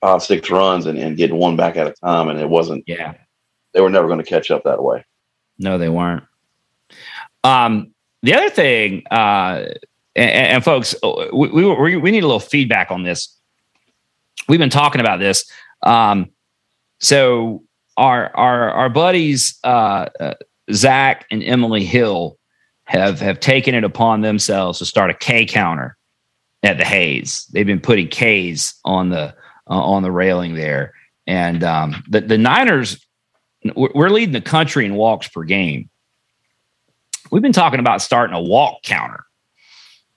[0.01, 2.29] five, six runs and, and getting one back at a time.
[2.29, 3.15] And it wasn't, yeah,
[3.73, 5.05] they were never going to catch up that way.
[5.59, 6.25] No, they weren't.
[7.45, 7.93] Um,
[8.23, 9.67] the other thing, uh,
[10.15, 10.95] and, and folks,
[11.33, 13.37] we, we, we need a little feedback on this.
[14.49, 15.51] We've been talking about this.
[15.83, 16.31] Um,
[17.01, 17.65] so
[17.97, 20.35] our, our, our buddies, uh, uh,
[20.73, 22.39] Zach and Emily Hill
[22.85, 25.97] have, have taken it upon themselves to start a K counter
[26.63, 27.47] at the Hayes.
[27.53, 29.35] They've been putting K's on the,
[29.69, 30.95] uh, on the railing there.
[31.27, 33.05] And um, the, the Niners,
[33.75, 35.91] we're leading the country in walks per game.
[37.31, 39.25] We've been talking about starting a walk counter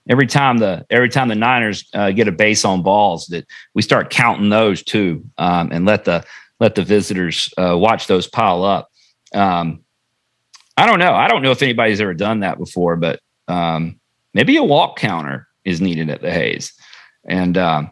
[0.08, 3.82] every time the every time the Niners uh, get a base on balls that we
[3.82, 6.24] start counting those too um, and let the
[6.62, 8.88] let the visitors uh, watch those pile up.
[9.34, 9.82] Um,
[10.76, 11.12] I don't know.
[11.12, 13.98] I don't know if anybody's ever done that before, but um,
[14.32, 16.72] maybe a walk counter is needed at the Hayes.
[17.28, 17.90] And um,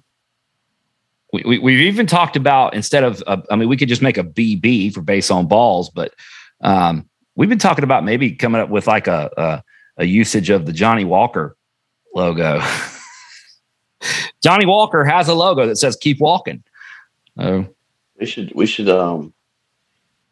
[1.32, 4.18] we, we, have even talked about instead of, uh, I mean, we could just make
[4.18, 6.14] a BB for base on balls, but
[6.60, 9.62] um, we've been talking about maybe coming up with like a, a,
[10.02, 11.56] a usage of the Johnnie Walker
[12.14, 12.62] logo.
[14.44, 16.62] Johnnie Walker has a logo that says "Keep Walking."
[17.36, 17.66] Oh,
[18.20, 19.32] we should we should um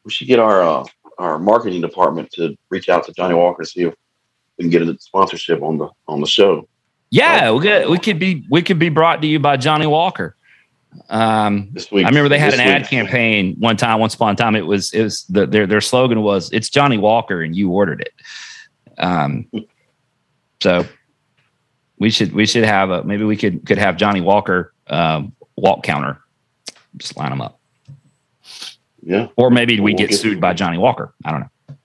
[0.05, 0.85] we should get our uh,
[1.19, 3.95] our marketing department to reach out to Johnnie Walker to see if
[4.57, 6.69] we can get a sponsorship on the on the show.
[7.11, 10.37] Yeah, we could we could be we could be brought to you by Johnnie Walker.
[11.11, 14.01] Um, This week, I remember they had an this ad campaign one time.
[14.01, 16.99] Once upon a time, it was it was the, their their slogan was "It's Johnnie
[16.99, 18.13] Walker and you ordered it."
[18.99, 19.51] Um,
[20.63, 20.85] so
[21.99, 25.83] we should we should have a maybe we could could have Johnnie Walker um, walk
[25.83, 26.21] counter,
[26.97, 27.58] just line them up,
[29.09, 31.15] Yeah, or maybe we We'll get get- sued by Johnnie Walker.
[31.25, 31.77] I don't know.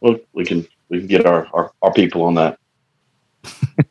[0.00, 2.58] well, we can we can get our our, our people on that.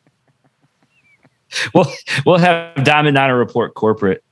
[1.72, 1.86] We'll
[2.26, 4.22] we'll have Diamond Niner Report corporate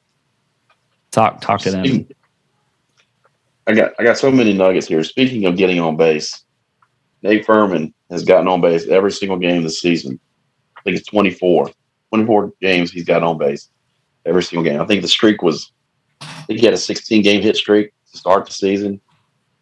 [1.10, 2.06] talk talk to them.
[3.66, 5.02] I got I got so many nuggets here.
[5.04, 6.44] Speaking of getting on base,
[7.22, 10.20] Nate Furman has gotten on base every single game this season.
[10.76, 11.70] I think it's 24.
[12.10, 13.70] 24 games he's got on base
[14.26, 14.80] every single game.
[14.80, 15.72] I think the streak was
[16.20, 19.00] I think he had a 16 game hit streak to start the season.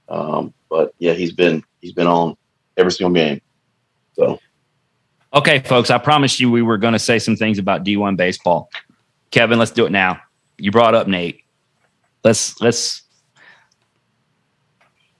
[0.08, 2.36] Um, but yeah, he's been he's been on
[2.76, 3.40] every single game.
[4.14, 4.38] So
[5.34, 8.70] Okay, folks, I promised you we were going to say some things about D1 baseball.
[9.30, 10.20] Kevin, let's do it now.
[10.58, 11.40] You brought up Nate.
[12.22, 13.02] Let's let's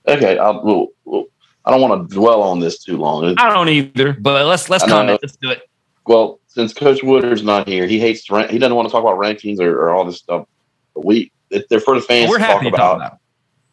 [0.07, 1.25] okay, I'll, we'll, we'll,
[1.65, 3.35] I don't want to dwell on this too long.
[3.37, 5.19] I don't either, but let's let's comment.
[5.21, 5.63] Let's do it.
[6.05, 9.17] Well, since Coach Woodard's not here, he hates rank, he doesn't want to talk about
[9.17, 10.47] rankings or, or all this stuff.
[10.93, 11.31] But we
[11.69, 13.19] they're for the fans We're to happy talk to about, talk about.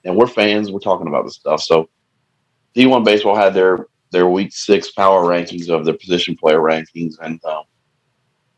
[0.05, 0.71] And we're fans.
[0.71, 1.61] We're talking about this stuff.
[1.61, 1.89] So,
[2.75, 7.41] D1 baseball had their their week six power rankings of their position player rankings, and
[7.45, 7.65] um,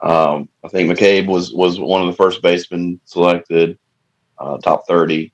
[0.01, 3.79] um, I think McCabe was was one of the first basemen selected,
[4.39, 5.33] uh, top thirty.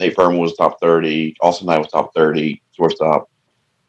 [0.00, 1.36] Nate Furman was top thirty.
[1.40, 2.62] Austin Knight was top thirty.
[2.72, 3.30] Shortstop.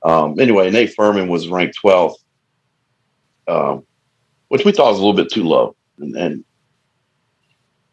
[0.03, 2.23] Um, anyway, Nate Furman was ranked twelfth,
[3.47, 3.85] um,
[4.47, 6.45] which we thought was a little bit too low, and, and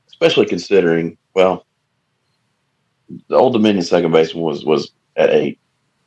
[0.09, 1.67] especially considering well,
[3.29, 5.59] the Old Dominion second baseman was was at eight,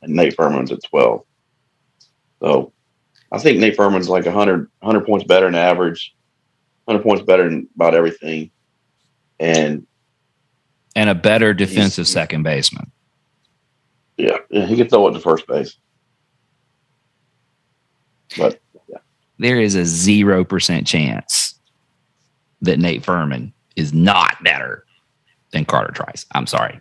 [0.02, 1.24] and Nate Furman's at twelve.
[2.40, 2.72] So,
[3.32, 6.14] I think Nate Furman's like 100, 100 points better than average,
[6.86, 8.50] hundred points better than about everything,
[9.40, 9.86] and
[10.94, 12.90] And a better defensive second baseman.
[14.18, 15.76] yeah, yeah, he could throw it to first base.
[18.36, 18.60] But
[19.38, 21.54] There is a zero percent chance
[22.62, 24.84] that Nate Furman is not better
[25.52, 26.24] than Carter Trice.
[26.32, 26.80] I'm sorry.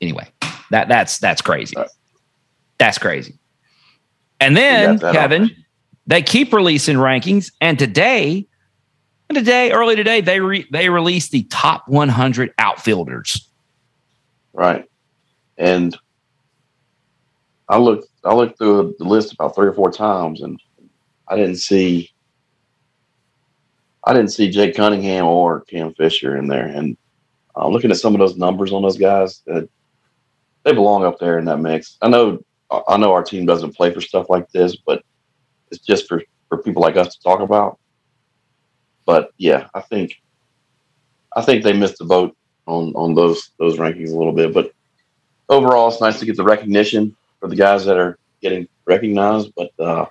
[0.00, 0.28] Anyway,
[0.70, 1.76] that that's that's crazy.
[2.78, 3.38] That's crazy.
[4.40, 5.50] And then Kevin,
[6.06, 8.46] they keep releasing rankings, and today,
[9.28, 13.48] and today, early today, they re, they released the top 100 outfielders.
[14.52, 14.88] Right.
[15.56, 15.96] And
[17.68, 20.60] I looked I looked through the list about three or four times and
[21.28, 22.10] I didn't see
[24.04, 26.66] I didn't see Jake Cunningham or Cam Fisher in there.
[26.66, 26.96] And
[27.54, 29.62] uh, looking at some of those numbers on those guys, uh,
[30.68, 31.96] they belong up there in that mix.
[32.02, 32.44] I know
[32.86, 35.02] I know our team doesn't play for stuff like this, but
[35.70, 37.78] it's just for, for people like us to talk about.
[39.06, 40.20] But yeah, I think
[41.34, 44.52] I think they missed the boat on on those those rankings a little bit.
[44.52, 44.72] But
[45.48, 49.52] overall, it's nice to get the recognition for the guys that are getting recognized.
[49.56, 50.06] But uh,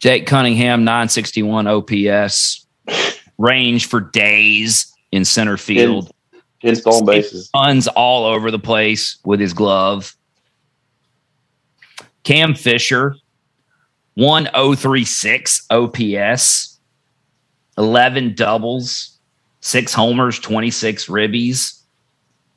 [0.00, 2.66] Jake Cunningham, 961 OPS,
[3.38, 6.10] range for days in center field.
[6.62, 10.16] Hit stolen bases, runs all over the place with his glove.
[12.22, 13.16] Cam Fisher,
[14.14, 16.78] 1036 OPS,
[17.76, 19.18] 11 doubles,
[19.60, 21.80] six homers, 26 ribbies,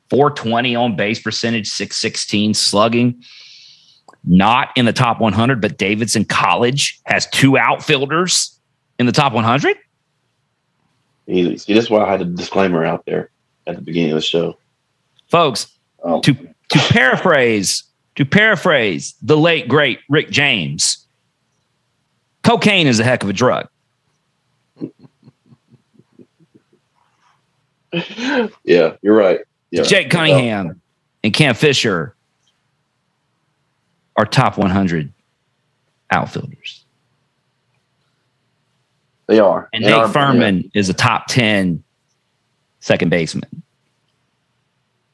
[0.08, 3.22] 420 on base percentage, 616 slugging.
[4.28, 8.58] Not in the top 100, but Davidson College has two outfielders
[8.98, 9.76] in the top 100.
[11.28, 11.58] easy.
[11.58, 13.30] See, that's why I had a disclaimer out there
[13.66, 14.56] at the beginning of the show.
[15.28, 15.68] Folks,
[16.04, 17.84] Um, to to paraphrase
[18.16, 21.06] to paraphrase the late great Rick James,
[22.42, 23.68] cocaine is a heck of a drug.
[28.64, 29.40] yeah, you're right.
[29.70, 30.80] Yeah, Jake Cunningham
[31.24, 32.14] and Cam Fisher
[34.16, 35.12] are top 100
[36.10, 36.84] outfielders,
[39.26, 39.68] they are.
[39.72, 41.82] and They Nate Furman is a top 10
[42.86, 43.64] second baseman,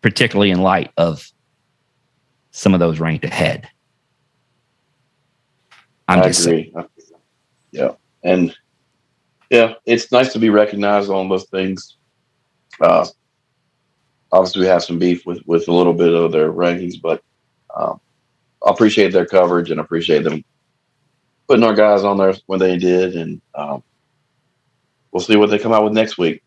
[0.02, 1.26] particularly in light of
[2.50, 3.66] some of those ranked ahead.
[6.06, 6.70] I'm I just saying.
[6.76, 6.88] agree.
[7.70, 7.92] Yeah,
[8.22, 8.54] and
[9.48, 11.96] yeah, it's nice to be recognized on those things.
[12.78, 13.06] Uh,
[14.30, 17.22] obviously, we have some beef with with a little bit of their rankings, but
[17.74, 17.98] um,
[18.66, 20.44] I appreciate their coverage and appreciate them
[21.48, 23.82] putting our guys on there when they did, and um,
[25.10, 26.42] we'll see what they come out with next week.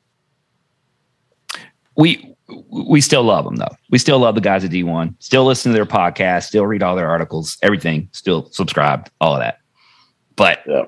[1.97, 2.35] We
[2.69, 3.75] we still love them though.
[3.89, 5.15] We still love the guys at D1.
[5.19, 6.43] Still listen to their podcast.
[6.43, 7.57] Still read all their articles.
[7.63, 8.09] Everything.
[8.11, 9.09] Still subscribed.
[9.19, 9.59] All of that.
[10.35, 10.85] But Yeah.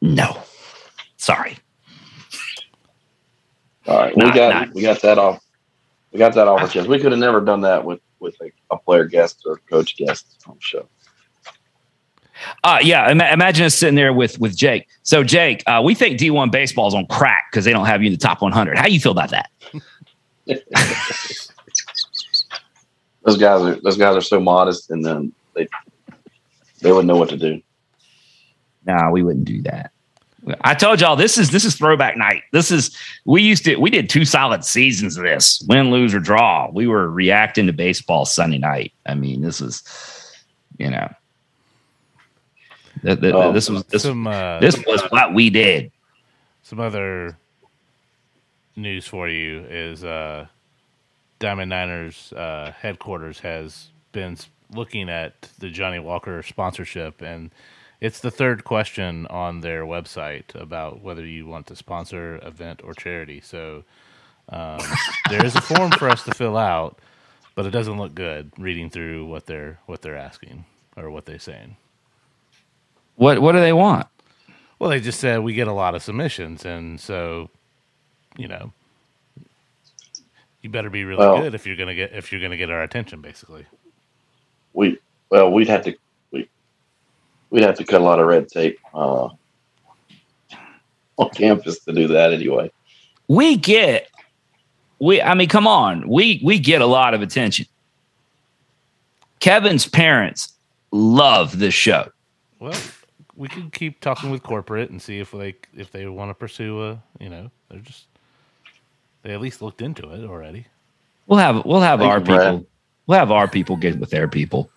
[0.00, 0.36] no,
[1.18, 1.56] sorry.
[3.86, 5.40] All right, we Not- got not- we got that off.
[6.12, 6.88] We got that off our chest.
[6.88, 10.42] We could have never done that with with a, a player guest or coach guest
[10.48, 10.88] on the show.
[12.64, 13.10] Uh, yeah.
[13.10, 14.86] Ima- imagine us sitting there with with Jake.
[15.02, 18.06] So Jake, uh, we think D1 baseball is on crack because they don't have you
[18.08, 18.76] in the top 100.
[18.78, 19.50] How you feel about that?
[23.24, 25.68] Those guys are those guys are so modest, and then they
[26.80, 27.60] they wouldn't know what to do.
[28.86, 29.90] No, we wouldn't do that.
[30.62, 32.44] I told y'all this is this is throwback night.
[32.52, 32.96] This is
[33.26, 36.70] we used to we did two solid seasons of this, win, lose, or draw.
[36.72, 38.92] We were reacting to baseball Sunday night.
[39.04, 39.82] I mean, this is
[40.78, 41.12] you know
[43.02, 45.92] th- th- Oh, this was this some uh, this was what we did.
[46.62, 47.36] some other
[48.78, 50.46] news for you is uh,
[51.38, 54.36] Diamond Niners uh, headquarters has been
[54.70, 57.50] looking at the Johnnie Walker sponsorship, and
[58.00, 62.94] it's the third question on their website about whether you want to sponsor event or
[62.94, 63.40] charity.
[63.40, 63.84] So
[64.48, 64.80] um,
[65.30, 66.98] there is a form for us to fill out,
[67.54, 70.64] but it doesn't look good reading through what they're what they're asking
[70.96, 71.76] or what they're saying.
[73.16, 74.06] What what do they want?
[74.78, 77.50] Well, they just said we get a lot of submissions, and so,
[78.38, 78.72] you know,
[80.62, 82.82] you better be really Well- good if you're gonna get if you're gonna get our
[82.82, 83.66] attention, basically.
[84.72, 85.94] We well, we'd have to
[86.30, 86.48] we
[87.50, 89.28] we'd have to cut a lot of red tape uh,
[91.16, 92.70] on campus to do that anyway.
[93.26, 94.08] We get
[95.00, 96.08] we I mean, come on.
[96.08, 97.66] We we get a lot of attention.
[99.40, 100.54] Kevin's parents
[100.90, 102.10] love this show.
[102.58, 102.78] Well,
[103.36, 106.82] we could keep talking with corporate and see if they if they want to pursue
[106.82, 108.06] a you know they're just
[109.22, 110.66] they at least looked into it already.
[111.26, 112.40] We'll have we'll have Thank our you, Brad.
[112.54, 112.66] people.
[113.06, 114.70] We'll have our people get with their people.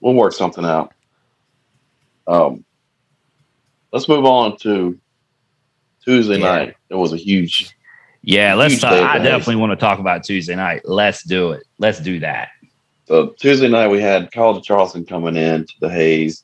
[0.00, 0.92] We'll work something out.
[2.26, 2.64] Um,
[3.92, 4.98] let's move on to
[6.04, 6.52] Tuesday Yeah.
[6.52, 6.74] night.
[6.90, 7.74] It was a huge
[8.22, 8.74] Yeah, let's.
[8.74, 10.82] Huge Talk, day I definitely want to talk about Tuesday night.
[10.84, 11.64] Let's do it.
[11.78, 12.48] Let's do that.
[13.06, 16.42] So Tuesday night we had College of Charleston coming in to the Hayes,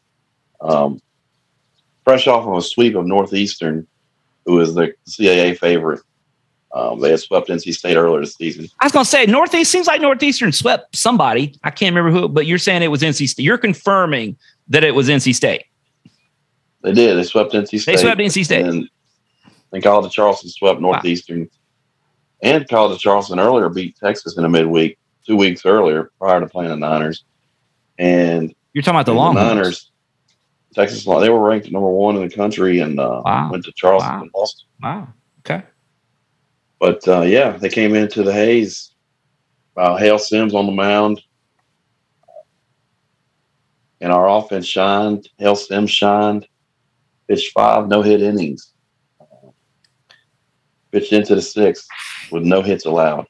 [0.61, 1.01] um,
[2.05, 3.87] fresh off of a sweep of Northeastern,
[4.45, 6.01] who is the CAA favorite.
[6.73, 8.69] Um, they had swept NC State earlier this season.
[8.81, 11.55] I was gonna say Northeast seems like Northeastern swept somebody.
[11.65, 13.43] I can't remember who, but you're saying it was NC State.
[13.43, 14.37] You're confirming
[14.69, 15.65] that it was NC State.
[16.83, 17.17] They did.
[17.17, 17.97] They swept NC State.
[17.97, 18.65] They swept NC State.
[18.67, 18.89] And,
[19.73, 21.49] and College of Charleston swept Northeastern.
[22.43, 24.97] And College of Charleston earlier beat Texas in a midweek,
[25.27, 27.25] two weeks earlier, prior to playing the Niners.
[27.99, 29.47] And You're talking about the Longhorns.
[29.49, 29.91] Niners,
[30.75, 33.51] Texas, they were ranked number one in the country and uh, Wow.
[33.51, 34.23] went to Charleston Wow.
[34.23, 34.65] and lost.
[34.83, 35.09] Wow.
[36.81, 38.93] But uh, yeah, they came into the Hayes.
[39.77, 41.21] Uh, Hale Sims on the mound.
[44.01, 45.29] And our offense shined.
[45.39, 46.49] Hale Sims shined.
[47.29, 48.73] Pitched five no hit innings.
[50.91, 51.87] Pitched into the sixth
[52.33, 53.27] with no hits allowed.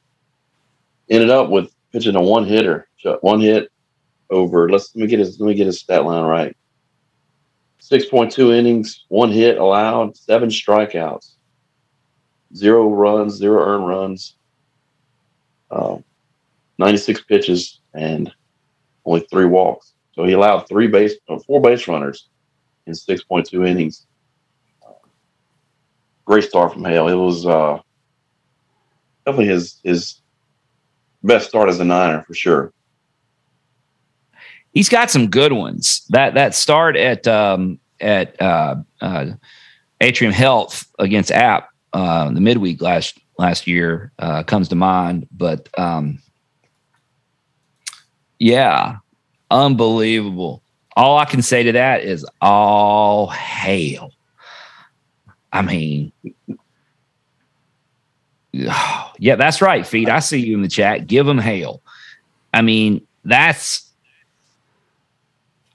[1.09, 2.87] Ended up with pitching a one hitter,
[3.19, 3.69] one hit
[4.29, 4.69] over.
[4.69, 6.55] Let's let me get his let me get his stat line right.
[7.79, 11.33] Six point two innings, one hit allowed, seven strikeouts
[12.55, 14.35] zero runs, zero earned runs,
[15.69, 15.97] uh,
[16.77, 18.31] 96 pitches, and
[19.05, 19.93] only three walks.
[20.13, 22.27] So he allowed three base, uh, four base runners
[22.85, 24.05] in 6.2 innings.
[26.25, 27.07] Great start from Hale.
[27.07, 27.79] It was uh,
[29.25, 30.21] definitely his his
[31.23, 32.73] best start as a Niner for sure.
[34.73, 36.05] He's got some good ones.
[36.09, 39.25] That that start at um, at uh, uh,
[39.99, 45.27] Atrium Health against App uh, the midweek last last year uh, comes to mind.
[45.31, 46.21] But um,
[48.39, 48.97] yeah,
[49.49, 50.63] unbelievable.
[50.95, 54.11] All I can say to that is all hail.
[55.53, 56.11] I mean,
[58.51, 60.09] yeah, that's right, feet.
[60.09, 61.07] I see you in the chat.
[61.07, 61.81] Give them hail.
[62.53, 63.87] I mean, that's.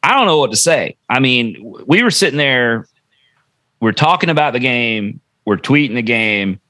[0.02, 0.96] I don't know what to say.
[1.08, 2.86] I mean, we were sitting there,
[3.80, 6.60] we're talking about the game, we're tweeting the game,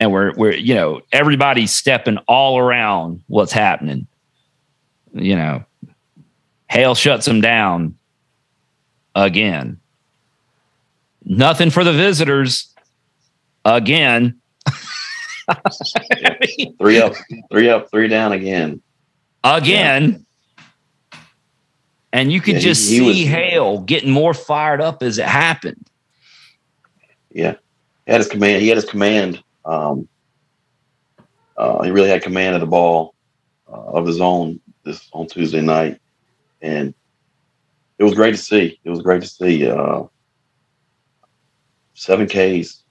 [0.00, 4.06] and we're we're you know everybody's stepping all around what's happening.
[5.12, 5.64] You know,
[6.70, 7.96] Hale shuts them down
[9.14, 9.80] again.
[11.24, 12.72] Nothing for the visitors
[13.64, 14.38] again.
[15.48, 17.14] I mean, Three up,
[17.50, 18.80] three up, three down again.
[19.44, 20.24] again.
[22.12, 25.26] And you could Yeah, just he see was- Hale getting more fired up as it
[25.26, 25.86] happened.
[27.30, 27.58] Yeah, he
[28.06, 28.62] had his command.
[28.62, 29.42] He had his command.
[29.64, 30.08] Um,
[31.56, 33.14] Uh, he really had command of the ball
[33.66, 35.98] uh, of his own this on Tuesday night,
[36.60, 36.92] and
[37.98, 38.78] it was great to see.
[38.84, 39.66] It was great to see.
[39.66, 40.02] Uh,
[41.94, 42.82] seven Ks.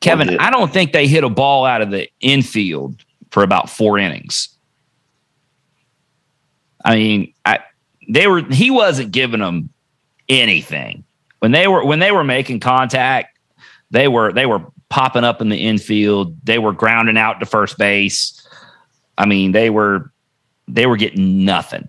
[0.00, 3.98] Kevin, I don't think they hit a ball out of the infield for about four
[3.98, 4.48] innings.
[6.82, 7.60] I mean, I
[8.08, 9.68] they were he wasn't giving them
[10.26, 11.04] anything
[11.40, 13.31] when they were when they were making contact.
[13.92, 16.36] They were they were popping up in the infield.
[16.44, 18.46] They were grounding out to first base.
[19.18, 20.12] I mean, they were
[20.66, 21.88] they were getting nothing.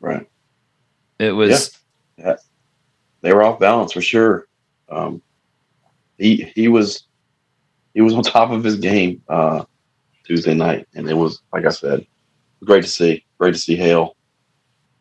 [0.00, 0.26] Right.
[1.18, 1.78] It was.
[2.16, 2.26] Yeah.
[2.26, 2.36] yeah.
[3.20, 4.46] They were off balance for sure.
[4.88, 5.20] Um,
[6.16, 7.04] he he was
[7.92, 9.64] he was on top of his game uh,
[10.24, 12.06] Tuesday night, and it was like I said,
[12.64, 13.24] great to see.
[13.38, 14.16] Great to see Hale.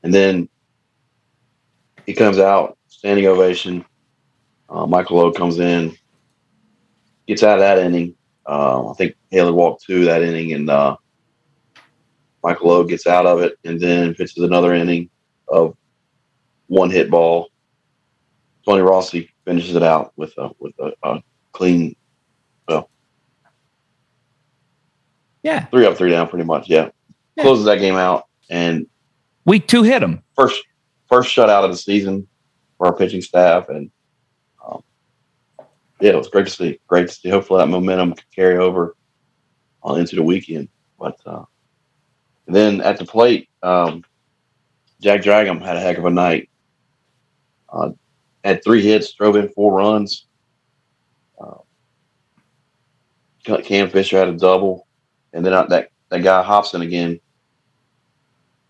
[0.03, 0.49] And then
[2.05, 3.85] he comes out, standing ovation.
[4.69, 5.95] Uh, Michael Logue comes in,
[7.27, 8.15] gets out of that inning.
[8.45, 10.97] Uh, I think Haley walked two that inning, and uh,
[12.43, 15.09] Michael Logue gets out of it, and then pitches another inning
[15.47, 15.75] of
[16.67, 17.49] one hit ball.
[18.65, 21.21] Tony Rossi finishes it out with a with a, a
[21.53, 21.95] clean,
[22.67, 22.89] well,
[25.43, 26.69] yeah, three up, three down, pretty much.
[26.69, 26.89] Yeah,
[27.35, 27.43] yeah.
[27.43, 28.87] closes that game out, and
[29.45, 30.61] we two hit them first
[31.09, 32.27] first shutout of the season
[32.77, 33.89] for our pitching staff, and
[35.99, 36.79] yeah, it was great to see.
[36.87, 37.29] Great to see.
[37.29, 38.95] Hopefully, that momentum can carry over
[39.83, 40.69] on into the weekend.
[40.99, 41.45] But uh,
[42.47, 44.03] then at the plate, um,
[45.01, 46.49] Jack Dragum had a heck of a night.
[47.69, 47.91] Uh,
[48.43, 50.25] had three hits, drove in four runs.
[51.39, 51.57] Uh,
[53.43, 54.87] Cam Fisher had a double,
[55.33, 57.19] and then uh, that that guy Hobson again.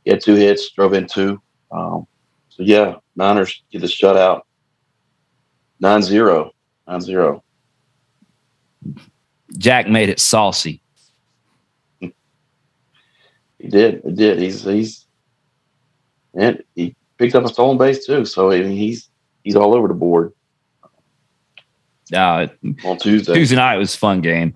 [0.04, 1.42] He had two hits, drove in two.
[1.72, 2.08] Um,
[2.50, 4.42] so yeah, Niners get the shutout.
[5.82, 6.50] 9-0.
[6.88, 7.42] 9-0.
[9.58, 10.82] Jack made it saucy.
[13.60, 14.04] He did.
[14.06, 14.40] He did.
[14.40, 15.08] He's he's
[16.36, 18.24] and he picked up a stolen base too.
[18.24, 19.10] So I mean, he's
[19.44, 20.34] he's all over the board.
[22.14, 22.48] Uh,
[22.86, 23.34] on Tuesday.
[23.34, 24.56] Tuesday night was fun game.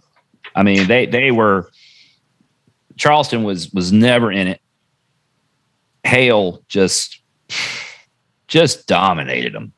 [0.55, 1.71] I mean, they they were
[2.95, 4.61] Charleston was was never in it.
[6.03, 7.21] Hale just
[8.47, 9.73] just dominated them,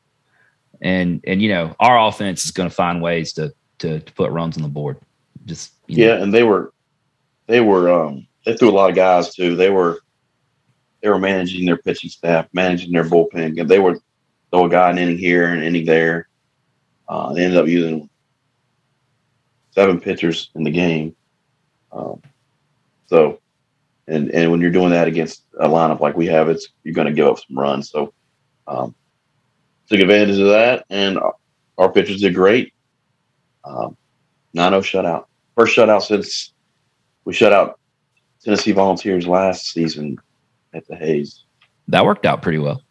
[0.84, 4.30] and and you know our offense is going to find ways to, to to put
[4.30, 4.98] runs on the board.
[5.46, 6.22] Just yeah, know.
[6.22, 6.72] and they were
[7.46, 9.56] they were um they threw a lot of guys too.
[9.56, 9.98] They were
[11.02, 13.58] they were managing their pitching staff, managing their bullpen.
[13.58, 13.98] And they were
[14.50, 16.28] throw a guy an inning here and an inning there.
[17.08, 18.08] Uh, they ended up using
[19.72, 21.16] seven pitchers in the game.
[21.92, 22.22] Um,
[23.06, 23.40] so,
[24.06, 27.06] and and when you're doing that against a lineup like we have, it's you're going
[27.06, 27.90] to give up some runs.
[27.90, 28.12] So,
[28.66, 28.94] um,
[29.88, 31.18] took advantage of that, and
[31.78, 32.72] our pitchers did great.
[33.64, 33.96] Um,
[34.56, 35.24] 9-0 shutout,
[35.56, 36.52] first shutout since
[37.24, 37.78] we shut out
[38.42, 40.18] Tennessee Volunteers last season
[40.74, 41.44] at the Hayes.
[41.88, 42.82] That worked out pretty well.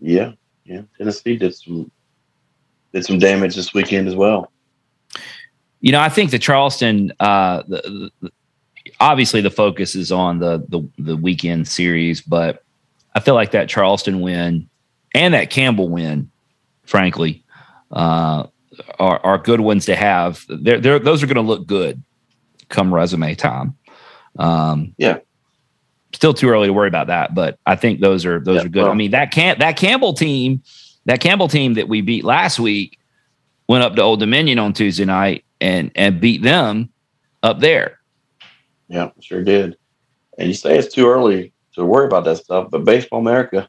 [0.00, 0.32] Yeah,
[0.64, 0.82] yeah.
[0.96, 1.90] Tennessee did some
[2.92, 4.50] did some damage this weekend as well.
[5.80, 8.30] You know, I think the Charleston, uh, the, the,
[9.00, 12.62] obviously the focus is on the, the the weekend series, but
[13.14, 14.68] I feel like that Charleston win
[15.14, 16.30] and that Campbell win,
[16.82, 17.44] frankly,
[17.90, 18.46] uh,
[18.98, 20.44] are, are good ones to have.
[20.48, 22.02] They're, they're, those are going to look good
[22.68, 23.76] come resume time.
[24.38, 25.18] Um, yeah.
[26.12, 28.68] Still too early to worry about that, but I think those are those yeah, are
[28.68, 28.82] good.
[28.84, 30.62] Well, I mean that can that Campbell team,
[31.06, 33.00] that Campbell team that we beat last week
[33.68, 36.90] went up to Old Dominion on Tuesday night and and beat them
[37.42, 37.98] up there.
[38.88, 39.76] Yeah, sure did.
[40.38, 43.68] And you say it's too early to worry about that stuff, but Baseball America,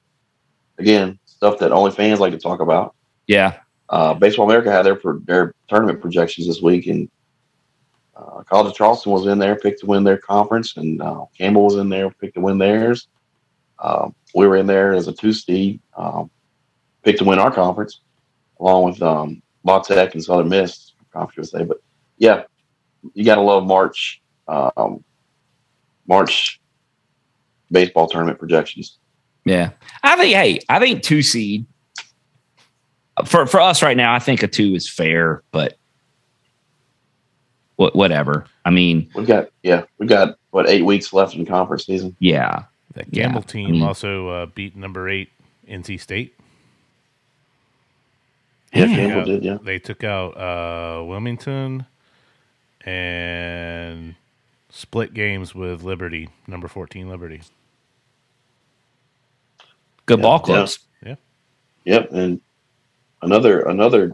[0.78, 2.96] again, stuff that only fans like to talk about.
[3.28, 3.60] Yeah.
[3.90, 7.10] Uh, Baseball America had their their tournament projections this week, and
[8.16, 11.66] uh, College of Charleston was in there, picked to win their conference, and uh, Campbell
[11.66, 13.08] was in there, picked to win theirs.
[13.78, 16.32] Uh, we were in there as a two seed, um,
[17.04, 18.02] picked to win our conference,
[18.60, 21.64] along with um, La Tech and Southern Miss conference say.
[21.64, 21.78] But
[22.18, 22.44] yeah,
[23.14, 25.04] you got to love March, um,
[26.08, 26.60] March
[27.70, 28.98] baseball tournament projections.
[29.46, 29.72] Yeah,
[30.04, 30.36] I think.
[30.36, 31.66] Hey, I think two seed
[33.24, 34.14] for for us right now.
[34.14, 35.78] I think a two is fair, but
[37.78, 38.46] whatever.
[38.66, 42.16] I mean, we've got yeah, we've got what eight weeks left in conference season.
[42.20, 42.64] Yeah,
[42.94, 43.52] that Campbell yeah.
[43.52, 45.30] team I mean, also uh, beat number eight
[45.68, 46.36] NC State.
[48.74, 49.44] Yeah, Campbell out, did.
[49.44, 51.86] Yeah, they took out uh, Wilmington
[52.82, 54.16] and
[54.70, 57.42] split games with Liberty, number fourteen Liberty.
[60.06, 60.80] Good yeah, ball clubs.
[61.04, 61.16] Yeah.
[61.86, 61.96] yeah.
[61.96, 62.42] Yep, and
[63.22, 64.12] another another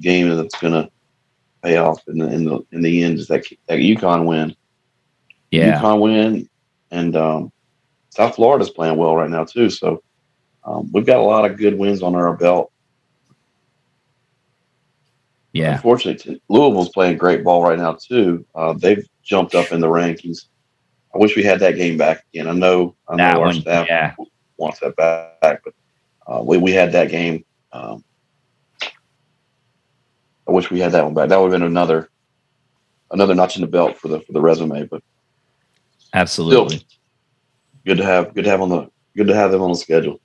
[0.00, 0.90] game that's gonna
[1.62, 4.54] pay off in the in the in the end is that that UConn win.
[5.50, 6.48] Yeah, UConn win,
[6.90, 7.52] and um,
[8.10, 9.70] South Florida's playing well right now too.
[9.70, 10.02] So
[10.64, 12.72] um, we've got a lot of good wins on our belt.
[15.52, 15.74] Yeah.
[15.74, 18.46] Unfortunately, Louisville's playing great ball right now too.
[18.54, 20.46] Uh, they've jumped up in the rankings.
[21.14, 22.48] I wish we had that game back again.
[22.48, 24.14] I know, I know That our one, staff yeah.
[24.56, 25.74] Wants that back, but
[26.26, 27.44] uh, we we had that game.
[27.72, 28.04] Um,
[30.48, 31.28] I wish we had that one back.
[31.28, 32.10] That would have been another
[33.10, 34.84] another notch in the belt for the for the resume.
[34.84, 35.02] But
[36.14, 36.84] Absolutely.
[37.86, 40.20] good to have good to have on the good to have them on the schedule.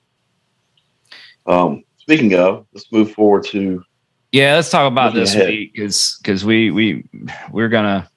[1.46, 3.84] Um, speaking of, let's move forward to
[4.32, 5.48] Yeah, let's talk about this ahead.
[5.50, 7.06] week because because we we
[7.52, 8.10] we're gonna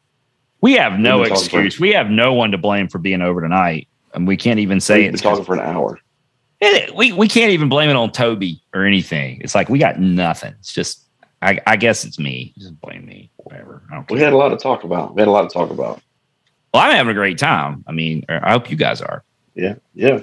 [0.61, 1.81] we have no We've been talking for- excuse.
[1.81, 5.03] We have no one to blame for being over tonight, and we can't even say
[5.03, 5.99] we've it's talking for an hour.
[6.61, 9.41] It- we we can't even blame it on Toby or anything.
[9.43, 10.55] It's like we got nothing.
[10.59, 11.07] It's just
[11.43, 12.53] I, I guess it's me.
[12.59, 13.31] Just blame me.
[13.37, 13.83] Whatever.
[13.91, 14.15] I don't care.
[14.17, 15.15] We had a lot to talk about.
[15.15, 16.03] We had a lot to talk about.
[16.73, 17.83] Well, I'm having a great time.
[17.87, 19.25] I mean, I hope you guys are.
[19.55, 20.21] Yeah, yeah,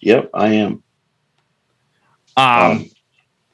[0.00, 0.30] yep.
[0.34, 0.82] I am.
[2.36, 2.90] Um,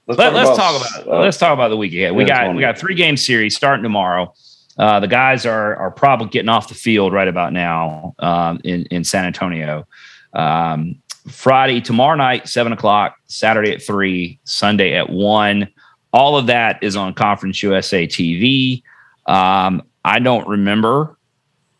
[0.06, 2.14] let's Let, us talk about uh, let's talk about the week ahead.
[2.14, 4.34] We yeah, got we got three game series starting tomorrow.
[4.78, 8.84] Uh, the guys are are probably getting off the field right about now um, in
[8.86, 9.86] in San Antonio.
[10.32, 10.96] Um,
[11.28, 15.68] Friday tomorrow night seven o'clock, Saturday at three, Sunday at one.
[16.12, 18.82] All of that is on Conference USA TV.
[19.26, 21.18] Um, I don't remember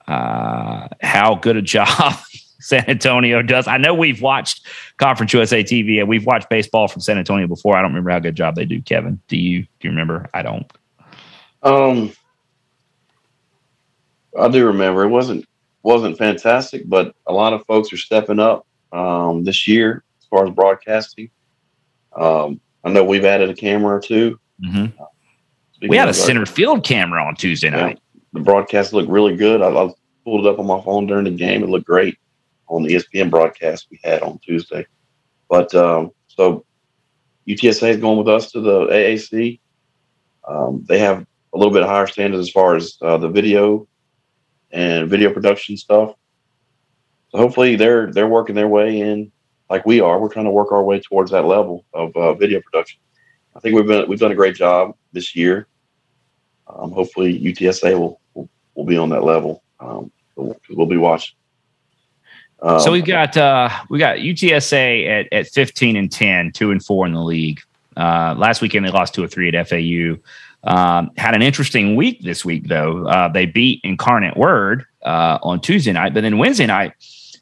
[0.09, 2.15] uh, how good a job
[2.61, 3.69] San Antonio does.
[3.69, 4.67] I know we've watched
[4.97, 7.77] Conference USA TV and we've watched baseball from San Antonio before.
[7.77, 8.83] I don't remember how good a job they do.
[8.83, 10.29] Kevin, do you do you remember?
[10.35, 10.73] I don't.
[11.63, 12.13] Um,
[14.39, 15.47] I do remember it wasn't
[15.83, 20.45] wasn't fantastic, but a lot of folks are stepping up um, this year as far
[20.47, 21.31] as broadcasting.
[22.17, 24.93] Um, I know we've added a camera or 2 Mhm.
[25.75, 27.81] Speaking We had a center field camera on Tuesday Yeah.
[27.81, 27.99] night.
[28.33, 29.61] The broadcast looked really good.
[29.63, 29.91] I, I
[30.25, 31.63] pulled it up on my phone during the game.
[31.63, 32.19] It looked great
[32.69, 34.87] on the ESPN broadcast we had on Tuesday.
[35.49, 36.65] But um, so
[37.47, 39.61] UTSA is going with us to the AAC.
[40.49, 43.87] Um, they have a little bit higher standards as far as uh, the video
[44.73, 46.15] and video production stuff.
[47.31, 49.33] So hopefully they're they're working their way in
[49.69, 50.19] like we are.
[50.19, 53.01] We're trying to work our way towards that level of uh, video production.
[53.55, 55.67] I think we've been we've done a great job this year.
[56.69, 59.63] Um, hopefully UTSA will, will will be on that level.
[59.81, 61.37] Um, we'll, we'll be watching.
[62.61, 66.85] Um, so we've got uh, we got UTSA at, at 15 and 10, two and
[66.85, 67.61] four in the league.
[67.97, 70.17] Uh, last weekend they lost two or three at FAU.
[70.67, 73.07] Um, had an interesting week this week though.
[73.07, 76.93] Uh, they beat Incarnate Word uh, on Tuesday night, but then Wednesday night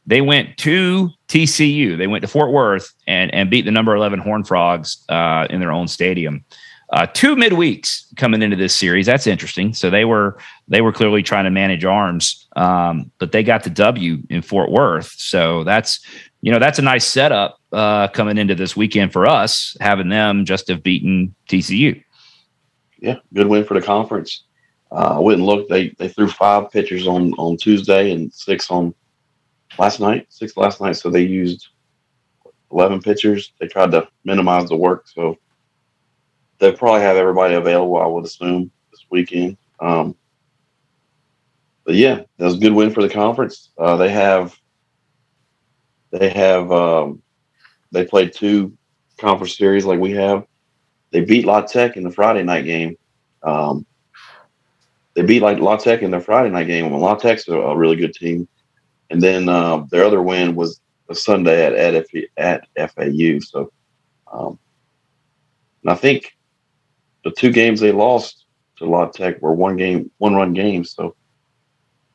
[0.06, 1.96] they went to TCU.
[1.96, 5.60] They went to Fort Worth and and beat the number 11 Horn Frogs uh, in
[5.60, 6.44] their own stadium.
[6.90, 9.06] Uh, two midweeks coming into this series.
[9.06, 9.72] That's interesting.
[9.72, 10.38] So they were
[10.68, 14.70] they were clearly trying to manage arms, um, but they got the W in Fort
[14.70, 15.12] Worth.
[15.16, 16.00] So that's
[16.42, 20.44] you know that's a nice setup uh, coming into this weekend for us, having them
[20.44, 22.04] just have beaten TCU.
[23.04, 24.44] Yeah, good win for the conference.
[24.90, 25.68] Uh, I wouldn't look.
[25.68, 28.94] They they threw five pitchers on on Tuesday and six on
[29.78, 30.26] last night.
[30.30, 30.96] Six last night.
[30.96, 31.68] So they used
[32.72, 33.52] eleven pitchers.
[33.60, 35.06] They tried to minimize the work.
[35.08, 35.36] So
[36.58, 37.98] they probably have everybody available.
[37.98, 39.58] I would assume this weekend.
[39.80, 40.16] Um,
[41.84, 43.70] but yeah, that was a good win for the conference.
[43.76, 44.56] Uh, they have
[46.10, 47.22] they have um,
[47.92, 48.72] they played two
[49.18, 50.46] conference series like we have.
[51.14, 52.98] They beat La Tech in the Friday night game.
[53.44, 53.86] Um,
[55.14, 56.90] they beat like La Tech in their Friday night game.
[56.90, 58.48] When La Tech's a, a really good team,
[59.10, 63.38] and then uh, their other win was a Sunday at at, F- at FAU.
[63.38, 63.72] So,
[64.32, 64.58] um,
[65.84, 66.36] and I think
[67.22, 68.46] the two games they lost
[68.78, 70.90] to La Tech were one game, one run games.
[70.90, 71.14] So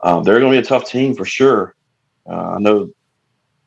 [0.02, 1.74] um, they're going to be a tough team for sure.
[2.30, 2.92] Uh, I know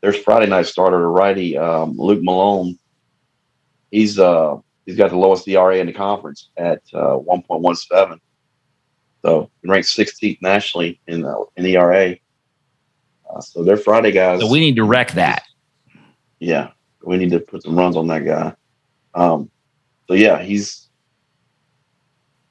[0.03, 2.79] there's Friday night starter, righty um, Luke Malone.
[3.91, 8.19] He's uh, he's got the lowest ERA in the conference at uh, 1.17.
[9.25, 12.17] So he ranks 16th nationally in uh, in ERA.
[13.31, 14.41] Uh, so they're Friday guys.
[14.41, 15.45] So we need to wreck that.
[16.41, 16.71] yeah,
[17.05, 18.55] we need to put some runs on that guy.
[19.15, 19.51] Um,
[20.09, 20.89] so yeah, he's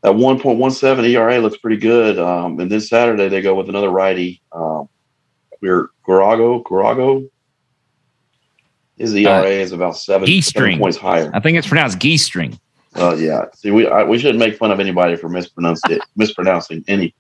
[0.04, 2.18] at 1.17 ERA looks pretty good.
[2.18, 4.42] Um, and then Saturday they go with another righty.
[4.52, 4.88] Um,
[5.62, 6.64] we're Garago.
[6.64, 7.30] Garago.
[9.02, 10.80] His ERA is about seven, seven Giesting.
[10.80, 11.32] points higher.
[11.34, 12.60] I think it's pronounced geese string.
[12.96, 13.46] Uh, yeah.
[13.56, 17.16] See, we I, we shouldn't make fun of anybody for mispronouncing it, mispronouncing any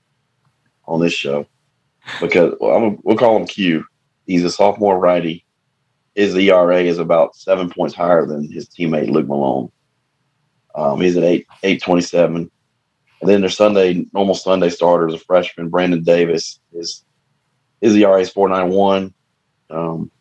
[0.85, 1.47] on this show
[2.19, 3.83] because well, I'm, we'll call him Q.
[4.27, 5.43] He's a sophomore righty.
[6.13, 9.71] His ERA is about seven points higher than his teammate Luke Malone.
[10.75, 12.51] Um, he's at eight eight twenty seven.
[13.21, 16.59] And then their Sunday normal Sunday starter is a freshman, Brandon Davis.
[16.71, 17.03] His
[17.81, 19.15] his ERA is four nine one.
[19.71, 20.11] Um,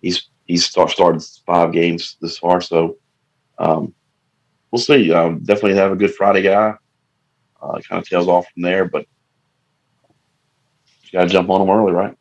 [0.00, 2.96] he's he's start, started five games this far, so
[3.58, 3.94] um,
[4.70, 5.12] we'll see.
[5.12, 6.74] Um, definitely have a good Friday guy.
[7.60, 9.06] Uh, kind of tails off from there, but
[11.04, 12.16] you got to jump on them early, right?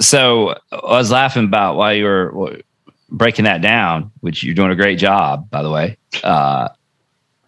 [0.00, 2.62] So I was laughing about while you were
[3.10, 5.98] breaking that down, which you're doing a great job, by the way.
[6.22, 6.68] Uh,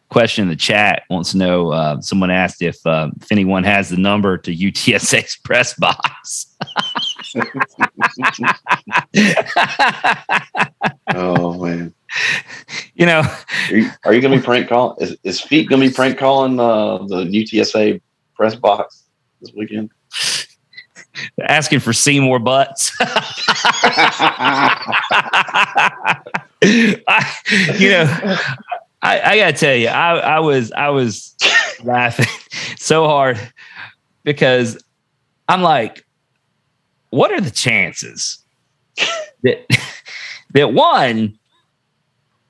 [0.08, 3.88] question in the chat wants to know uh, someone asked if uh, if anyone has
[3.88, 6.55] the number to UTSA's press box.
[11.14, 11.94] Oh man.
[12.94, 14.96] You know, are you, you going to be prank calling?
[15.02, 18.00] Is, is Feet going to be prank calling uh, the UTSA
[18.34, 19.02] press box
[19.42, 19.90] this weekend?
[21.48, 22.92] asking for Seymour butts.
[23.00, 23.42] I,
[27.78, 28.36] you know,
[29.02, 31.34] I, I, gotta tell you, I, I was I was
[31.82, 32.26] laughing
[32.78, 33.38] so hard
[34.24, 34.82] because
[35.48, 36.05] I'm like,
[37.10, 38.38] what are the chances
[39.42, 39.66] that
[40.52, 41.38] that one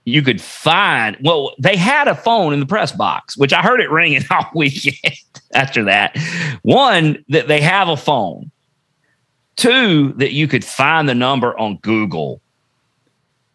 [0.04, 3.80] you could find well they had a phone in the press box which i heard
[3.80, 5.16] it ringing all weekend
[5.54, 6.16] after that
[6.62, 8.50] one that they have a phone
[9.56, 12.42] Two, that you could find the number on Google.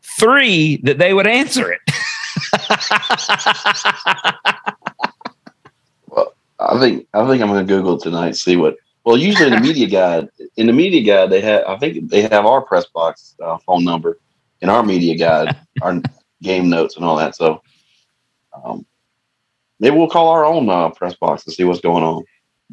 [0.02, 1.80] Three, that they would answer it.
[6.07, 8.36] well, I think I think I'm going to Google tonight.
[8.36, 8.76] See what.
[9.03, 11.64] Well, usually in the media guide, in the media guide, they have.
[11.65, 14.19] I think they have our press box uh, phone number
[14.61, 16.02] in our media guide, our
[16.41, 17.36] game notes and all that.
[17.36, 17.61] So,
[18.53, 18.86] um,
[19.80, 22.23] maybe we'll call our own uh, press box and see what's going on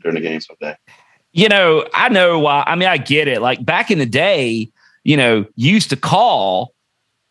[0.00, 0.76] during the game someday
[1.32, 2.64] you know, I know why.
[2.66, 3.40] I mean, I get it.
[3.40, 4.70] Like back in the day,
[5.04, 6.74] you know, used to call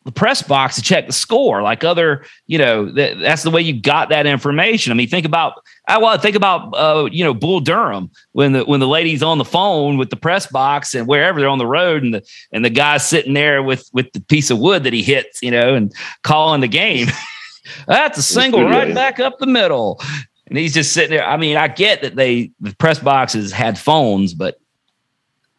[0.08, 3.62] the press box to check the score, like other, you know, that, that's the way
[3.62, 4.94] you got that information.
[4.94, 8.54] I mean, think about, I want to think about, uh, you know, Bull Durham when
[8.54, 11.58] the when the lady's on the phone with the press box and wherever they're on
[11.58, 14.86] the road, and the and the guy's sitting there with with the piece of wood
[14.86, 15.94] that he hits, you know, and
[16.24, 17.10] calling the game.
[17.88, 20.02] That's a single right back up the middle
[20.48, 21.28] and he's just sitting there.
[21.28, 24.58] I mean, I get that they the press boxes had phones, but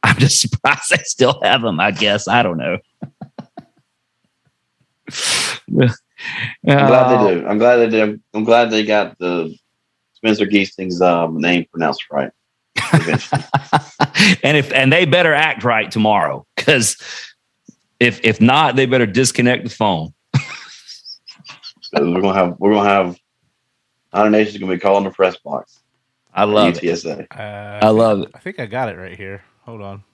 [0.02, 1.80] I'm just surprised they still have them.
[1.80, 2.78] I guess I don't know.
[5.78, 7.47] I'm glad they do.
[7.47, 8.20] I'm glad they do.
[8.35, 9.56] I'm glad they got the
[10.14, 12.30] Spencer Giesting's um, name pronounced right.
[14.43, 16.97] and if and they better act right tomorrow because
[18.01, 20.14] if if not, they better disconnect the phone.
[21.93, 23.18] we're gonna have we're gonna have
[24.12, 25.80] Niner Nation is going to be calling the press box.
[26.32, 27.20] I love UTSA.
[27.20, 27.26] It.
[27.30, 28.30] Uh, I love it.
[28.35, 29.43] I think I got it right here.
[29.64, 30.05] Hold on.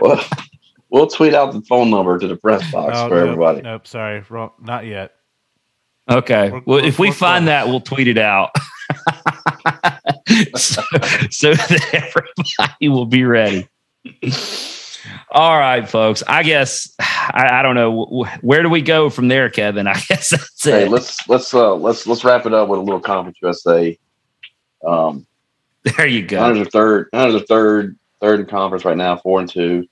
[0.00, 0.24] well,
[0.94, 3.62] we'll tweet out the phone number to the press box oh, for nope, everybody.
[3.62, 4.52] Nope, sorry, wrong.
[4.60, 5.16] Not yet.
[6.08, 6.50] Okay.
[6.50, 7.48] We're, well, we're, if we find close.
[7.48, 8.50] that, we'll tweet it out.
[10.56, 10.82] so,
[11.30, 13.68] so that everybody will be ready.
[15.30, 16.22] All right, folks.
[16.26, 19.86] I guess I, I, don't know where do we go from there, Kevin.
[19.86, 20.90] I guess that's hey, it.
[20.90, 23.98] Let's let's uh, let's let's wrap it up with a little conference USA.
[24.86, 25.26] Um,
[25.82, 26.40] there you go.
[26.40, 27.08] Niners are third.
[27.12, 29.88] Niners are third, third in conference right now, four and two.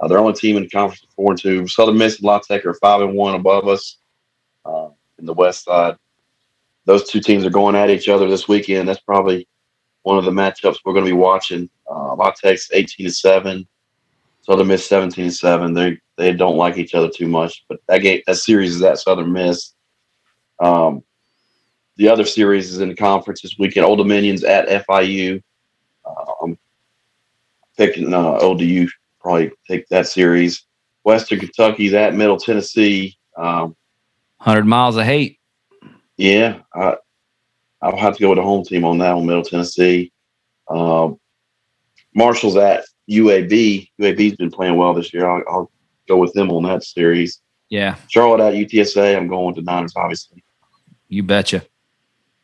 [0.00, 1.66] Uh, they're only team in the conference four and two.
[1.68, 3.98] Southern Miss and La Tech are five and one above us
[4.64, 5.96] uh, in the West side.
[6.86, 8.88] Those two teams are going at each other this weekend.
[8.88, 9.46] That's probably
[10.02, 11.68] one of the matchups we're going to be watching.
[11.90, 13.66] Uh, La Tech's eighteen to seven.
[14.42, 15.74] Southern Miss 17-7.
[15.74, 18.98] They they don't like each other too much, but that game that series is at
[18.98, 19.74] Southern Miss.
[20.58, 21.02] Um,
[21.96, 23.86] the other series is in the conference this weekend.
[23.86, 25.42] Old Dominion's at FIU.
[26.04, 26.58] Uh, I'm
[27.76, 28.88] picking uh, ODU
[29.20, 30.64] probably take that series.
[31.04, 33.16] Western Kentucky, that Middle Tennessee.
[33.36, 33.76] Um,
[34.38, 35.38] Hundred miles of hate.
[36.16, 36.96] Yeah, I,
[37.82, 39.26] I'll have to go with the home team on that one.
[39.26, 40.12] Middle Tennessee.
[40.68, 41.18] Um,
[42.14, 43.88] Marshall's at UAB.
[44.00, 45.28] UAB's been playing well this year.
[45.28, 45.70] I'll, I'll
[46.08, 47.40] go with them on that series.
[47.68, 47.96] Yeah.
[48.08, 49.16] Charlotte at UTSA.
[49.16, 50.42] I'm going with the Niners, obviously.
[51.08, 51.62] You betcha.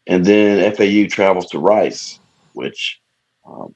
[0.06, 2.20] And then FAU travels to Rice,
[2.52, 3.00] which
[3.44, 3.74] um,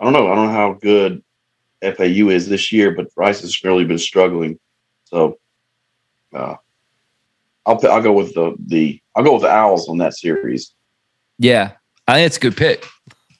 [0.00, 0.30] I don't know.
[0.30, 1.22] I don't know how good
[1.82, 4.58] FAU is this year, but Rice has really been struggling.
[5.04, 5.38] So
[6.34, 6.56] uh,
[7.66, 10.74] I'll I'll go with the the I'll go with the Owls on that series.
[11.38, 11.72] Yeah,
[12.06, 12.86] I think it's a good pick.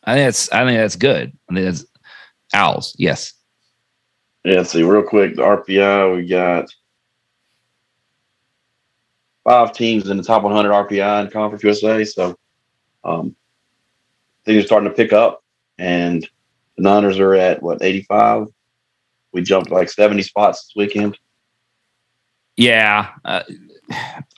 [0.05, 1.36] I think that's I think that's good.
[1.51, 1.85] I think that's
[2.55, 3.35] Owls, yes.
[4.44, 6.73] Yeah, let's see, real quick, the RPI, we got
[9.44, 12.05] five teams in the top 100 RPI in Conference USA.
[12.05, 12.36] So
[13.05, 13.35] um,
[14.44, 15.43] things are starting to pick up,
[15.77, 16.28] and
[16.78, 18.46] the Niners are at what 85.
[19.32, 21.18] We jumped like 70 spots this weekend.
[22.56, 23.42] Yeah, uh,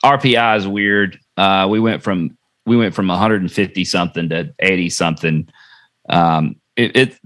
[0.03, 1.19] RPI is weird.
[1.37, 5.49] Uh, we went from we went from 150 something to 80 something.
[6.09, 7.19] Um, it, it,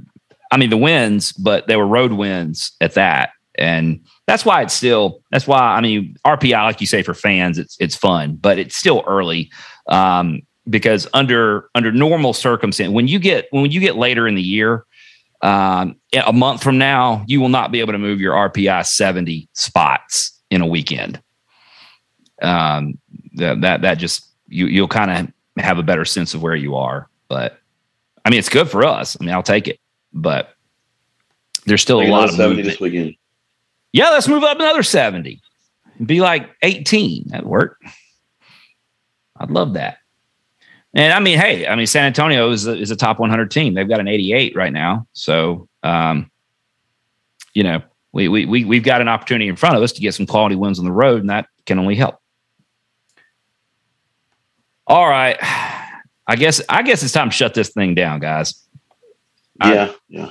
[0.51, 4.73] I mean, the wins, but they were road wins at that, and that's why it's
[4.73, 5.21] still.
[5.31, 8.75] That's why I mean, RPI, like you say, for fans, it's it's fun, but it's
[8.75, 9.51] still early.
[9.87, 14.41] Um, because under under normal circumstance, when you get when you get later in the
[14.41, 14.85] year,
[15.45, 15.95] um,
[16.25, 20.41] a month from now, you will not be able to move your RPI 70 spots
[20.49, 21.21] in a weekend.
[22.41, 22.97] Um,
[23.35, 26.75] that that that just you you'll kind of have a better sense of where you
[26.75, 27.09] are.
[27.27, 27.59] But
[28.25, 29.15] I mean, it's good for us.
[29.19, 29.79] I mean, I'll take it.
[30.13, 30.55] But
[31.67, 32.67] there's still a lot of 70 movement.
[32.67, 33.15] this weekend.
[33.93, 35.41] Yeah, let's move up another 70.
[36.03, 37.27] Be like 18.
[37.27, 37.79] That'd work.
[39.37, 39.99] I'd love that.
[40.95, 43.73] And I mean, hey, I mean, San Antonio is a, is a top 100 team.
[43.73, 45.05] They've got an 88 right now.
[45.11, 46.31] So, um,
[47.53, 47.81] you know,
[48.13, 50.55] we, we, we, we've got an opportunity in front of us to get some quality
[50.55, 52.15] wins on the road, and that can only help.
[54.87, 55.37] All right.
[56.27, 58.63] I guess, I guess it's time to shut this thing down, guys.
[59.63, 59.91] Yeah.
[59.91, 60.29] I, yeah.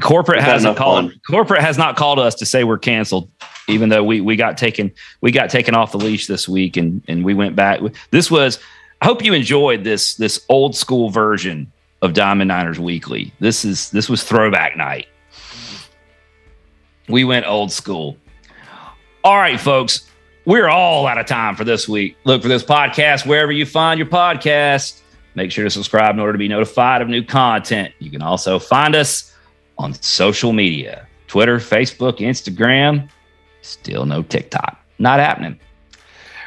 [0.00, 1.20] Corporate hasn't called, fun.
[1.28, 3.30] corporate has not called us to say we're canceled
[3.68, 7.02] even though we we got taken we got taken off the leash this week and
[7.06, 7.80] and we went back.
[8.10, 8.58] This was
[9.04, 11.70] I hope you enjoyed this this old school version
[12.00, 13.34] of Diamond Niners Weekly.
[13.38, 15.08] This is this was throwback night.
[17.10, 18.16] We went old school.
[19.22, 20.08] All right, folks,
[20.46, 22.16] we're all out of time for this week.
[22.24, 25.02] Look for this podcast wherever you find your podcast.
[25.34, 27.92] Make sure to subscribe in order to be notified of new content.
[27.98, 29.34] You can also find us
[29.76, 33.10] on social media Twitter, Facebook, Instagram.
[33.60, 34.82] Still no TikTok.
[34.98, 35.60] Not happening.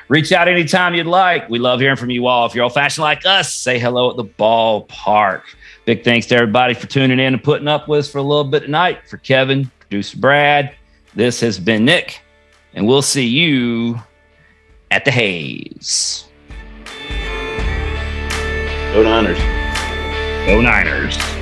[0.10, 1.50] Reach out anytime you'd like.
[1.50, 2.46] We love hearing from you all.
[2.46, 5.42] If you're old fashioned like us, say hello at the ballpark.
[5.86, 8.46] Big thanks to everybody for tuning in and putting up with us for a little
[8.46, 9.08] bit tonight.
[9.10, 10.76] For Kevin, producer Brad,
[11.14, 12.22] this has been Nick,
[12.74, 14.02] and we'll see you
[14.92, 16.26] at the Hayes.
[18.94, 19.38] Go Niners.
[20.48, 21.37] Go Niners.